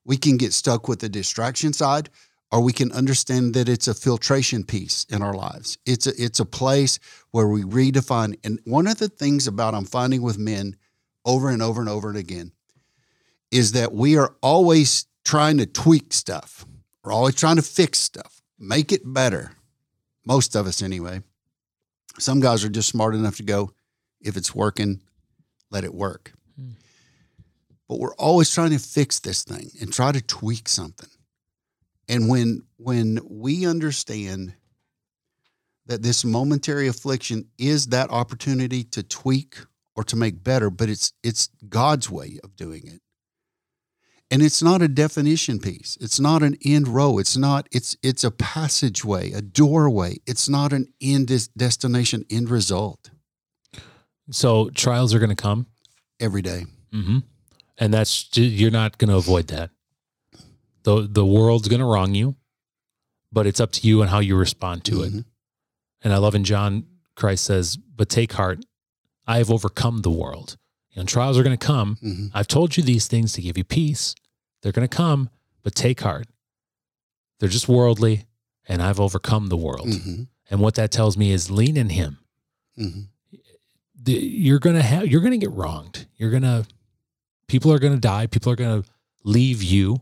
We 0.04 0.16
can 0.16 0.36
get 0.36 0.52
stuck 0.52 0.88
with 0.88 1.00
the 1.00 1.08
distraction 1.08 1.72
side 1.72 2.10
or 2.52 2.60
we 2.60 2.72
can 2.72 2.92
understand 2.92 3.54
that 3.54 3.68
it's 3.68 3.88
a 3.88 3.94
filtration 3.94 4.62
piece 4.62 5.04
in 5.10 5.22
our 5.22 5.34
lives. 5.34 5.78
It's 5.86 6.06
a 6.06 6.12
it's 6.22 6.40
a 6.40 6.44
place 6.44 6.98
where 7.30 7.48
we 7.48 7.62
redefine 7.62 8.38
and 8.44 8.60
one 8.64 8.86
of 8.86 8.98
the 8.98 9.08
things 9.08 9.46
about 9.46 9.74
i'm 9.74 9.84
finding 9.84 10.22
with 10.22 10.38
men 10.38 10.76
over 11.24 11.50
and 11.50 11.62
over 11.62 11.80
and 11.80 11.90
over 11.90 12.08
and 12.08 12.18
again 12.18 12.52
is 13.50 13.72
that 13.72 13.92
we 13.92 14.16
are 14.16 14.34
always 14.42 15.06
trying 15.24 15.58
to 15.58 15.66
tweak 15.66 16.12
stuff. 16.12 16.64
We're 17.02 17.12
always 17.12 17.34
trying 17.34 17.56
to 17.56 17.62
fix 17.62 17.98
stuff. 17.98 18.42
Make 18.58 18.92
it 18.92 19.02
better. 19.04 19.52
Most 20.24 20.54
of 20.54 20.66
us 20.66 20.82
anyway. 20.82 21.22
Some 22.18 22.40
guys 22.40 22.64
are 22.64 22.68
just 22.68 22.88
smart 22.88 23.14
enough 23.14 23.36
to 23.36 23.42
go 23.42 23.72
if 24.20 24.36
it's 24.36 24.54
working 24.54 25.00
let 25.70 25.84
it 25.84 25.94
work. 25.94 26.32
Hmm. 26.58 26.70
but 27.88 27.98
we're 27.98 28.14
always 28.14 28.50
trying 28.50 28.70
to 28.70 28.78
fix 28.78 29.20
this 29.20 29.44
thing 29.44 29.70
and 29.80 29.92
try 29.92 30.10
to 30.10 30.22
tweak 30.22 30.68
something. 30.68 31.10
And 32.08 32.28
when 32.28 32.62
when 32.76 33.20
we 33.28 33.66
understand 33.66 34.54
that 35.86 36.02
this 36.02 36.24
momentary 36.24 36.88
affliction 36.88 37.46
is 37.58 37.86
that 37.88 38.10
opportunity 38.10 38.84
to 38.84 39.02
tweak 39.02 39.56
or 39.94 40.02
to 40.04 40.16
make 40.16 40.42
better 40.42 40.70
but 40.70 40.88
it's 40.88 41.12
it's 41.22 41.50
God's 41.68 42.10
way 42.10 42.38
of 42.42 42.56
doing 42.56 42.86
it. 42.86 43.02
And 44.28 44.42
it's 44.42 44.60
not 44.60 44.82
a 44.82 44.88
definition 44.88 45.60
piece. 45.60 45.96
It's 46.00 46.18
not 46.18 46.42
an 46.42 46.56
end 46.64 46.88
row. 46.88 47.18
It's 47.18 47.36
not 47.36 47.68
it's 47.70 47.96
it's 48.02 48.24
a 48.24 48.30
passageway 48.30 49.32
a 49.32 49.42
doorway. 49.42 50.16
It's 50.26 50.48
not 50.48 50.72
an 50.72 50.88
end 51.00 51.30
destination 51.56 52.24
end 52.30 52.50
result 52.50 53.10
So 54.30 54.70
trials 54.70 55.14
are 55.14 55.18
going 55.18 55.30
to 55.34 55.36
come, 55.42 55.66
every 56.18 56.42
day 56.42 56.64
mm-hmm. 56.92 57.18
and 57.78 57.94
that's 57.94 58.28
you're 58.36 58.70
not 58.70 58.98
going 58.98 59.10
to 59.10 59.16
avoid 59.16 59.48
that. 59.48 59.70
the 60.82 61.06
The 61.10 61.24
world's 61.26 61.68
going 61.68 61.80
to 61.80 61.86
wrong 61.86 62.14
you, 62.14 62.36
but 63.32 63.46
it's 63.46 63.60
up 63.60 63.72
to 63.72 63.86
you 63.86 64.00
and 64.02 64.10
how 64.10 64.18
you 64.20 64.36
respond 64.36 64.84
to 64.86 65.02
it. 65.02 65.12
Mhm. 65.12 65.24
And 66.02 66.12
I 66.12 66.18
love 66.18 66.34
in 66.34 66.44
John, 66.44 66.86
Christ 67.14 67.44
says, 67.44 67.76
"But 67.76 68.08
take 68.08 68.32
heart, 68.32 68.64
I 69.26 69.38
have 69.38 69.50
overcome 69.50 70.02
the 70.02 70.10
world." 70.10 70.56
And 70.94 71.08
trials 71.08 71.36
are 71.36 71.42
going 71.42 71.56
to 71.58 71.66
come. 71.66 71.96
Mhm. 71.96 72.30
I've 72.32 72.48
told 72.48 72.76
you 72.76 72.82
these 72.82 73.06
things 73.06 73.32
to 73.34 73.42
give 73.42 73.58
you 73.58 73.64
peace. 73.64 74.14
They're 74.62 74.72
going 74.72 74.88
to 74.88 74.96
come, 74.96 75.28
but 75.62 75.74
take 75.74 76.00
heart. 76.00 76.26
They're 77.38 77.48
just 77.50 77.68
worldly, 77.68 78.24
and 78.66 78.80
I've 78.82 78.98
overcome 79.00 79.48
the 79.48 79.56
world. 79.58 79.88
Mhm. 79.88 80.28
And 80.50 80.60
what 80.60 80.74
that 80.76 80.90
tells 80.90 81.16
me 81.16 81.32
is 81.32 81.50
lean 81.50 81.76
in 81.76 81.90
Him. 81.90 82.18
The, 84.02 84.12
you're 84.12 84.58
gonna 84.58 84.82
have 84.82 85.06
you're 85.08 85.20
gonna 85.22 85.36
get 85.38 85.50
wronged. 85.52 86.06
You're 86.16 86.30
gonna 86.30 86.66
people 87.48 87.72
are 87.72 87.78
gonna 87.78 87.96
die. 87.98 88.26
People 88.26 88.52
are 88.52 88.56
gonna 88.56 88.84
leave 89.24 89.62
you. 89.62 90.00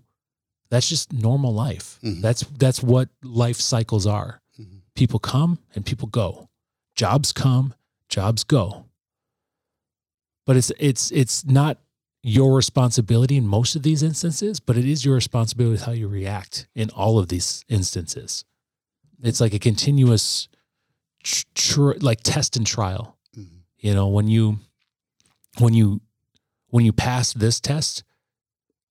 That's 0.70 0.88
just 0.88 1.12
normal 1.12 1.54
life. 1.54 1.98
Mhm. 2.02 2.20
That's 2.20 2.42
that's 2.58 2.82
what 2.82 3.08
life 3.22 3.60
cycles 3.60 4.06
are. 4.06 4.42
Mhm. 4.60 4.80
People 4.94 5.18
come 5.20 5.58
and 5.74 5.86
people 5.86 6.08
go. 6.08 6.48
Jobs 6.96 7.32
come, 7.32 7.74
jobs 8.08 8.44
go. 8.44 8.86
But 10.46 10.56
it's 10.56 10.72
it's 10.78 11.10
it's 11.12 11.44
not 11.44 11.78
your 12.22 12.54
responsibility 12.56 13.36
in 13.36 13.46
most 13.46 13.76
of 13.76 13.82
these 13.82 14.02
instances, 14.02 14.58
but 14.60 14.76
it 14.76 14.84
is 14.86 15.04
your 15.04 15.14
responsibility 15.14 15.72
with 15.72 15.82
how 15.82 15.92
you 15.92 16.08
react 16.08 16.66
in 16.74 16.90
all 16.90 17.18
of 17.18 17.28
these 17.28 17.64
instances. 17.68 18.44
It's 19.22 19.40
like 19.40 19.54
a 19.54 19.58
continuous 19.58 20.48
tr- 21.22 21.44
tr- 21.54 21.92
like 22.00 22.20
test 22.22 22.56
and 22.56 22.66
trial. 22.66 23.16
You 23.84 23.94
know 23.94 24.08
when 24.08 24.26
you 24.26 24.58
when 25.58 25.74
you 25.74 26.00
when 26.68 26.84
you 26.84 26.92
pass 26.92 27.32
this 27.32 27.60
test 27.60 28.02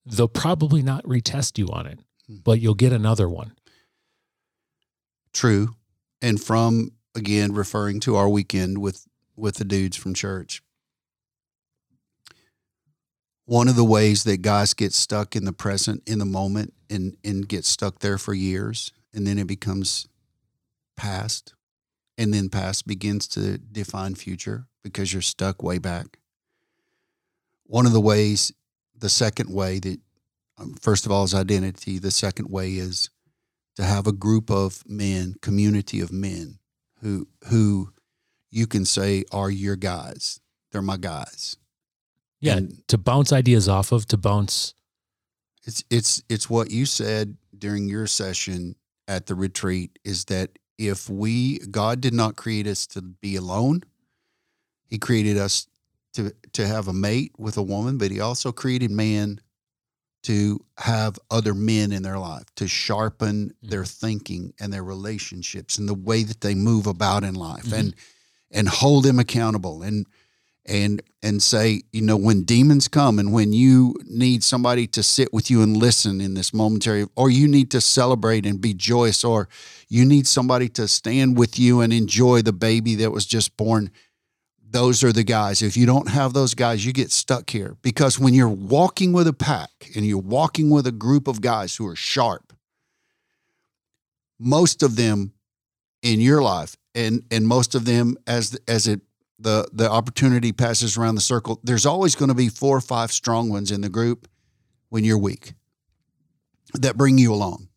they'll 0.06 0.28
probably 0.28 0.82
not 0.82 1.04
retest 1.04 1.58
you 1.58 1.68
on 1.68 1.86
it 1.86 1.98
Hmm. 2.26 2.36
but 2.42 2.60
you'll 2.60 2.74
get 2.74 2.92
another 2.92 3.28
one 3.28 3.52
True. 5.34 5.74
And 6.22 6.40
from 6.40 6.92
again 7.14 7.52
referring 7.52 8.00
to 8.00 8.16
our 8.16 8.28
weekend 8.28 8.78
with 8.78 9.06
with 9.36 9.56
the 9.56 9.64
dudes 9.64 9.96
from 9.96 10.14
church. 10.14 10.62
One 13.46 13.68
of 13.68 13.76
the 13.76 13.84
ways 13.84 14.24
that 14.24 14.42
guys 14.42 14.72
get 14.74 14.94
stuck 14.94 15.36
in 15.36 15.44
the 15.44 15.52
present 15.52 16.02
in 16.06 16.18
the 16.18 16.24
moment 16.24 16.72
and 16.88 17.16
and 17.24 17.46
get 17.46 17.64
stuck 17.64 17.98
there 17.98 18.16
for 18.16 18.32
years 18.32 18.92
and 19.12 19.26
then 19.26 19.38
it 19.38 19.46
becomes 19.46 20.06
past 20.96 21.52
and 22.16 22.32
then 22.32 22.48
past 22.48 22.86
begins 22.86 23.26
to 23.28 23.58
define 23.58 24.14
future 24.14 24.66
because 24.84 25.12
you're 25.12 25.22
stuck 25.22 25.62
way 25.62 25.78
back. 25.78 26.18
one 27.66 27.86
of 27.86 27.92
the 27.92 28.00
ways, 28.00 28.52
the 28.96 29.08
second 29.08 29.52
way 29.52 29.78
that, 29.80 29.98
um, 30.58 30.74
first 30.80 31.06
of 31.06 31.10
all, 31.12 31.24
is 31.24 31.34
identity. 31.34 31.98
The 31.98 32.10
second 32.10 32.50
way 32.50 32.74
is 32.74 33.08
to 33.76 33.82
have 33.82 34.06
a 34.06 34.12
group 34.12 34.50
of 34.50 34.84
men, 34.86 35.34
community 35.40 36.00
of 36.00 36.12
men 36.12 36.58
who 37.00 37.26
who 37.48 37.92
you 38.50 38.66
can 38.66 38.84
say 38.84 39.24
are 39.32 39.50
your 39.50 39.76
guys. 39.76 40.40
They're 40.70 40.82
my 40.82 40.98
guys. 40.98 41.56
Yeah, 42.40 42.56
And 42.58 42.86
to 42.88 42.98
bounce 42.98 43.32
ideas 43.32 43.68
off 43.68 43.90
of, 43.92 44.06
to 44.08 44.16
bounce. 44.18 44.74
it's 45.66 45.82
it's 45.90 46.22
it's 46.28 46.50
what 46.50 46.70
you 46.70 46.84
said 46.86 47.36
during 47.58 47.88
your 47.88 48.06
session 48.06 48.76
at 49.08 49.26
the 49.26 49.34
retreat 49.34 49.98
is 50.04 50.26
that 50.26 50.58
if 50.78 51.08
we 51.08 51.58
God 51.70 52.00
did 52.02 52.12
not 52.14 52.36
create 52.36 52.66
us 52.66 52.86
to 52.88 53.00
be 53.02 53.36
alone, 53.36 53.82
He 54.94 54.98
created 54.98 55.36
us 55.38 55.66
to 56.12 56.32
to 56.52 56.64
have 56.68 56.86
a 56.86 56.92
mate 56.92 57.32
with 57.36 57.56
a 57.56 57.62
woman, 57.62 57.98
but 57.98 58.12
He 58.12 58.20
also 58.20 58.52
created 58.52 58.92
man 58.92 59.40
to 60.22 60.64
have 60.78 61.18
other 61.32 61.52
men 61.52 61.90
in 61.90 62.02
their 62.04 62.18
life 62.18 62.44
to 62.54 62.68
sharpen 62.68 63.52
their 63.60 63.84
thinking 63.84 64.54
and 64.60 64.72
their 64.72 64.84
relationships 64.84 65.78
and 65.78 65.88
the 65.88 65.94
way 66.10 66.22
that 66.22 66.40
they 66.42 66.54
move 66.54 66.86
about 66.86 67.24
in 67.24 67.34
life 67.34 67.64
Mhm. 67.64 67.78
and 67.78 67.94
and 68.52 68.68
hold 68.68 69.04
them 69.04 69.18
accountable 69.18 69.82
and 69.82 70.06
and 70.64 71.02
and 71.22 71.42
say 71.42 71.82
you 71.92 72.00
know 72.00 72.16
when 72.16 72.42
demons 72.44 72.86
come 72.88 73.18
and 73.18 73.32
when 73.32 73.52
you 73.52 73.94
need 74.06 74.42
somebody 74.44 74.86
to 74.86 75.02
sit 75.02 75.30
with 75.32 75.50
you 75.50 75.60
and 75.60 75.76
listen 75.76 76.20
in 76.20 76.34
this 76.34 76.54
momentary 76.54 77.06
or 77.16 77.28
you 77.28 77.48
need 77.48 77.68
to 77.70 77.80
celebrate 77.80 78.46
and 78.46 78.60
be 78.60 78.72
joyous 78.72 79.24
or 79.24 79.48
you 79.88 80.04
need 80.06 80.26
somebody 80.26 80.68
to 80.68 80.86
stand 80.88 81.36
with 81.36 81.58
you 81.58 81.80
and 81.82 81.92
enjoy 81.92 82.40
the 82.40 82.52
baby 82.52 82.94
that 82.94 83.10
was 83.10 83.26
just 83.26 83.56
born 83.58 83.90
those 84.74 85.04
are 85.04 85.12
the 85.12 85.24
guys. 85.24 85.62
If 85.62 85.76
you 85.76 85.86
don't 85.86 86.08
have 86.08 86.32
those 86.32 86.54
guys 86.54 86.84
you 86.84 86.92
get 86.92 87.12
stuck 87.12 87.48
here. 87.48 87.76
Because 87.80 88.18
when 88.18 88.34
you're 88.34 88.48
walking 88.48 89.12
with 89.12 89.28
a 89.28 89.32
pack 89.32 89.70
and 89.94 90.04
you're 90.04 90.18
walking 90.18 90.68
with 90.68 90.86
a 90.86 90.92
group 90.92 91.28
of 91.28 91.40
guys 91.40 91.76
who 91.76 91.86
are 91.86 91.96
sharp 91.96 92.52
most 94.38 94.82
of 94.82 94.96
them 94.96 95.32
in 96.02 96.20
your 96.20 96.42
life 96.42 96.76
and 96.94 97.22
and 97.30 97.46
most 97.46 97.74
of 97.74 97.84
them 97.84 98.16
as 98.26 98.58
as 98.68 98.86
it 98.86 99.00
the 99.38 99.68
the 99.72 99.90
opportunity 99.90 100.52
passes 100.52 100.96
around 100.96 101.14
the 101.14 101.20
circle 101.20 101.60
there's 101.62 101.86
always 101.86 102.14
going 102.14 102.28
to 102.28 102.34
be 102.34 102.48
four 102.48 102.76
or 102.76 102.80
five 102.80 103.10
strong 103.12 103.48
ones 103.48 103.70
in 103.70 103.80
the 103.80 103.88
group 103.88 104.28
when 104.90 105.04
you're 105.04 105.18
weak 105.18 105.54
that 106.74 106.96
bring 106.96 107.18
you 107.18 107.32
along. 107.32 107.68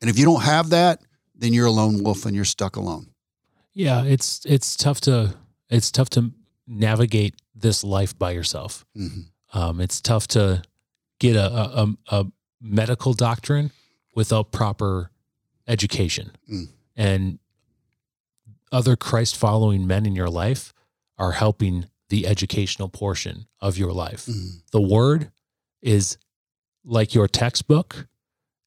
And 0.00 0.08
if 0.08 0.18
you 0.18 0.24
don't 0.24 0.42
have 0.42 0.70
that 0.70 1.02
then 1.34 1.52
you're 1.52 1.66
a 1.66 1.70
lone 1.70 2.02
wolf 2.02 2.26
and 2.26 2.34
you're 2.34 2.44
stuck 2.44 2.76
alone. 2.76 3.08
Yeah, 3.74 4.04
it's 4.04 4.44
it's 4.44 4.76
tough 4.76 5.00
to 5.02 5.34
it's 5.70 5.90
tough 5.90 6.10
to 6.10 6.32
navigate 6.66 7.34
this 7.54 7.82
life 7.84 8.18
by 8.18 8.32
yourself. 8.32 8.84
hmm 8.94 9.22
Um, 9.52 9.80
it's 9.80 10.00
tough 10.00 10.26
to 10.28 10.62
get 11.18 11.34
a, 11.34 11.48
a, 11.50 11.96
a, 12.08 12.26
medical 12.60 13.14
doctrine 13.14 13.70
without 14.16 14.50
proper 14.50 15.10
education. 15.68 16.32
Mm. 16.52 16.68
And 16.96 17.38
other 18.72 18.96
Christ 18.96 19.36
following 19.36 19.86
men 19.86 20.04
in 20.06 20.16
your 20.16 20.28
life 20.28 20.74
are 21.16 21.32
helping 21.32 21.86
the 22.08 22.26
educational 22.26 22.88
portion 22.88 23.46
of 23.60 23.78
your 23.78 23.92
life. 23.92 24.26
Mhm. 24.26 24.62
The 24.72 24.80
word 24.80 25.30
is 25.82 26.18
like 26.84 27.14
your 27.14 27.28
textbook, 27.28 28.08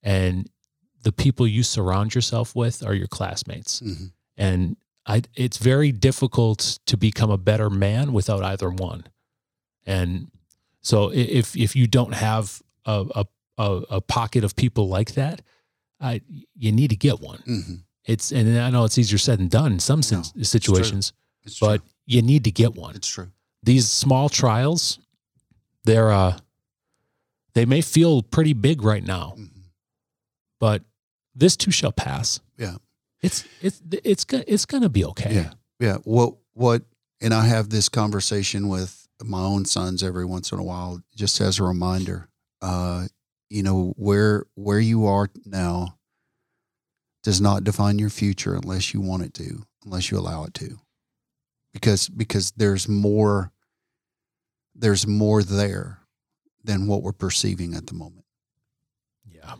and 0.01 0.49
the 1.03 1.11
people 1.11 1.45
you 1.47 1.63
surround 1.63 2.15
yourself 2.15 2.55
with 2.55 2.81
are 2.81 2.93
your 2.93 3.07
classmates. 3.07 3.81
Mhm. 3.81 4.13
And 4.37 4.77
I, 5.05 5.23
it's 5.35 5.57
very 5.57 5.91
difficult 5.91 6.79
to 6.85 6.95
become 6.97 7.31
a 7.31 7.37
better 7.37 7.69
man 7.69 8.13
without 8.13 8.43
either 8.43 8.69
one. 8.69 9.05
And 9.85 10.29
so 10.81 11.11
if 11.11 11.55
if 11.55 11.75
you 11.75 11.87
don't 11.87 12.13
have 12.13 12.61
a 12.85 13.25
a, 13.57 13.63
a, 13.89 14.01
pocket 14.01 14.43
of 14.43 14.55
people 14.55 14.87
like 14.87 15.13
that, 15.13 15.41
I, 15.99 16.21
you 16.55 16.71
need 16.71 16.89
to 16.89 16.95
get 16.95 17.19
one. 17.19 17.43
Mhm. 17.47 17.83
It's 18.05 18.31
and 18.31 18.57
I 18.59 18.69
know 18.69 18.85
it's 18.85 18.97
easier 18.97 19.17
said 19.19 19.39
than 19.39 19.47
done 19.49 19.73
in 19.73 19.79
some 19.79 20.01
No, 20.11 20.23
situations, 20.43 21.13
it's 21.43 21.57
true. 21.57 21.67
but 21.67 21.81
you 22.05 22.21
need 22.21 22.43
to 22.45 22.51
get 22.51 22.75
one. 22.75 22.95
it's 22.95 23.07
true 23.07 23.31
These 23.63 23.87
small 23.89 24.29
trials, 24.29 24.99
they're 25.83 26.11
uh, 26.11 26.37
they 27.53 27.65
may 27.65 27.81
feel 27.81 28.23
pretty 28.23 28.53
big 28.53 28.81
right 28.83 29.03
now, 29.03 29.35
Mhm. 29.37 29.49
but 30.59 30.83
this 31.35 31.55
too 31.55 31.71
shall 31.71 31.91
pass. 31.91 32.39
Yeah. 32.57 32.77
It's 33.21 33.45
it's 33.61 33.81
it's 34.03 34.23
gonna 34.23 34.43
it's 34.47 34.65
gonna 34.65 34.89
be 34.89 35.05
okay. 35.05 35.33
Yeah. 35.33 35.53
Yeah. 35.79 35.97
What 36.03 36.35
what 36.53 36.83
and 37.21 37.33
I 37.33 37.45
have 37.45 37.69
this 37.69 37.87
conversation 37.89 38.67
with 38.67 39.07
my 39.23 39.41
own 39.41 39.65
sons 39.65 40.01
every 40.01 40.25
once 40.25 40.51
in 40.51 40.57
a 40.59 40.63
while, 40.63 41.01
just 41.15 41.39
as 41.39 41.59
a 41.59 41.63
reminder. 41.63 42.27
Uh, 42.61 43.07
you 43.49 43.63
know, 43.63 43.93
where 43.97 44.45
where 44.55 44.79
you 44.79 45.05
are 45.05 45.29
now 45.45 45.97
does 47.23 47.39
not 47.39 47.63
define 47.63 47.99
your 47.99 48.09
future 48.09 48.55
unless 48.55 48.93
you 48.93 49.01
want 49.01 49.23
it 49.23 49.33
to, 49.35 49.63
unless 49.85 50.09
you 50.09 50.17
allow 50.17 50.43
it 50.45 50.53
to. 50.55 50.79
Because 51.73 52.09
because 52.09 52.51
there's 52.57 52.87
more 52.89 53.51
there's 54.73 55.05
more 55.05 55.43
there 55.43 55.99
than 56.63 56.87
what 56.87 57.03
we're 57.03 57.11
perceiving 57.11 57.75
at 57.75 57.87
the 57.87 57.93
moment. 57.93 58.25
Yeah. 59.25 59.55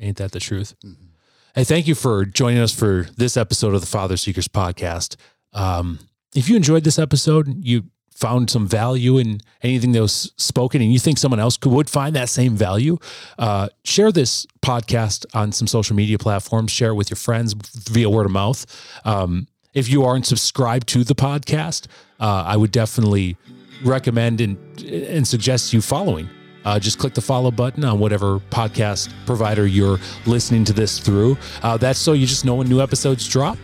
Ain't 0.00 0.16
that 0.18 0.32
the 0.32 0.40
truth? 0.40 0.74
Mhm. 0.84 1.10
Hey, 1.56 1.64
thank 1.64 1.88
you 1.88 1.94
for 1.94 2.26
joining 2.26 2.58
us 2.58 2.70
for 2.70 3.08
this 3.16 3.34
episode 3.34 3.74
of 3.74 3.80
the 3.80 3.86
Father 3.86 4.18
Seekers 4.18 4.46
podcast. 4.46 5.16
Um, 5.54 6.00
if 6.34 6.50
you 6.50 6.56
enjoyed 6.56 6.84
this 6.84 6.98
episode, 6.98 7.64
you 7.64 7.84
found 8.10 8.50
some 8.50 8.66
value 8.66 9.16
in 9.16 9.40
anything 9.62 9.92
that 9.92 10.02
was 10.02 10.34
spoken, 10.36 10.82
and 10.82 10.92
you 10.92 10.98
think 10.98 11.16
someone 11.16 11.40
else 11.40 11.56
could, 11.56 11.72
would 11.72 11.88
find 11.88 12.14
that 12.14 12.28
same 12.28 12.56
value, 12.56 12.98
uh, 13.38 13.70
share 13.84 14.12
this 14.12 14.46
podcast 14.60 15.24
on 15.32 15.50
some 15.50 15.66
social 15.66 15.96
media 15.96 16.18
platforms. 16.18 16.72
Share 16.72 16.90
it 16.90 16.94
with 16.96 17.08
your 17.08 17.16
friends 17.16 17.54
via 17.54 18.10
word 18.10 18.26
of 18.26 18.32
mouth. 18.32 18.66
Um, 19.06 19.48
if 19.72 19.88
you 19.88 20.04
aren't 20.04 20.26
subscribed 20.26 20.86
to 20.88 21.04
the 21.04 21.14
podcast, 21.14 21.86
uh, 22.20 22.44
I 22.46 22.58
would 22.58 22.70
definitely 22.70 23.38
recommend 23.82 24.42
and 24.42 24.58
and 24.84 25.26
suggest 25.26 25.72
you 25.72 25.80
following. 25.80 26.28
Uh, 26.66 26.80
just 26.80 26.98
click 26.98 27.14
the 27.14 27.20
follow 27.20 27.52
button 27.52 27.84
on 27.84 28.00
whatever 28.00 28.40
podcast 28.50 29.12
provider 29.24 29.68
you're 29.68 29.98
listening 30.26 30.64
to 30.64 30.72
this 30.72 30.98
through. 30.98 31.38
Uh, 31.62 31.76
that's 31.76 31.98
so 31.98 32.12
you 32.12 32.26
just 32.26 32.44
know 32.44 32.56
when 32.56 32.68
new 32.68 32.80
episodes 32.80 33.26
drop. 33.28 33.56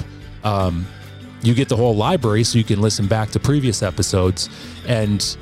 Um, 0.44 0.86
you 1.42 1.52
get 1.52 1.68
the 1.68 1.76
whole 1.76 1.96
library, 1.96 2.44
so 2.44 2.58
you 2.58 2.64
can 2.64 2.80
listen 2.80 3.08
back 3.08 3.30
to 3.30 3.40
previous 3.40 3.82
episodes, 3.82 4.48
and 4.86 5.36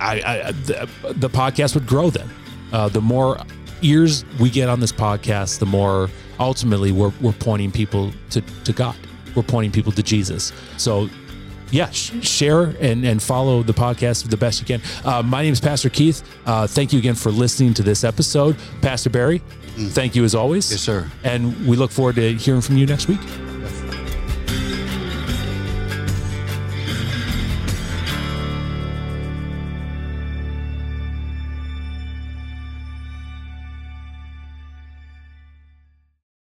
I, 0.00 0.22
I 0.22 0.52
the, 0.52 0.88
the 1.16 1.28
podcast 1.28 1.74
would 1.74 1.86
grow. 1.86 2.08
Then, 2.08 2.30
uh, 2.72 2.88
the 2.88 3.02
more 3.02 3.38
ears 3.82 4.24
we 4.40 4.48
get 4.48 4.70
on 4.70 4.80
this 4.80 4.92
podcast, 4.92 5.58
the 5.58 5.66
more 5.66 6.08
ultimately 6.40 6.92
we're 6.92 7.12
we're 7.20 7.32
pointing 7.32 7.70
people 7.70 8.10
to 8.30 8.40
to 8.40 8.72
God. 8.72 8.96
We're 9.34 9.42
pointing 9.42 9.72
people 9.72 9.92
to 9.92 10.02
Jesus. 10.02 10.54
So 10.78 11.10
yeah, 11.70 11.90
sh- 11.90 12.12
share 12.26 12.74
and, 12.80 13.04
and 13.04 13.22
follow 13.22 13.62
the 13.62 13.74
podcast 13.74 14.28
the 14.28 14.36
best 14.36 14.60
you 14.60 14.66
can. 14.66 14.80
Uh, 15.04 15.22
my 15.22 15.42
name 15.42 15.52
is 15.52 15.60
Pastor 15.60 15.88
Keith. 15.90 16.22
Uh, 16.46 16.66
thank 16.66 16.92
you 16.92 16.98
again 16.98 17.14
for 17.14 17.30
listening 17.30 17.74
to 17.74 17.82
this 17.82 18.04
episode. 18.04 18.56
Pastor 18.82 19.10
Barry, 19.10 19.38
thank 19.76 20.14
you 20.14 20.24
as 20.24 20.34
always. 20.34 20.70
Yes, 20.70 20.80
sir. 20.80 21.10
And 21.24 21.66
we 21.66 21.76
look 21.76 21.90
forward 21.90 22.16
to 22.16 22.34
hearing 22.34 22.60
from 22.60 22.76
you 22.76 22.86
next 22.86 23.08
week. 23.08 23.20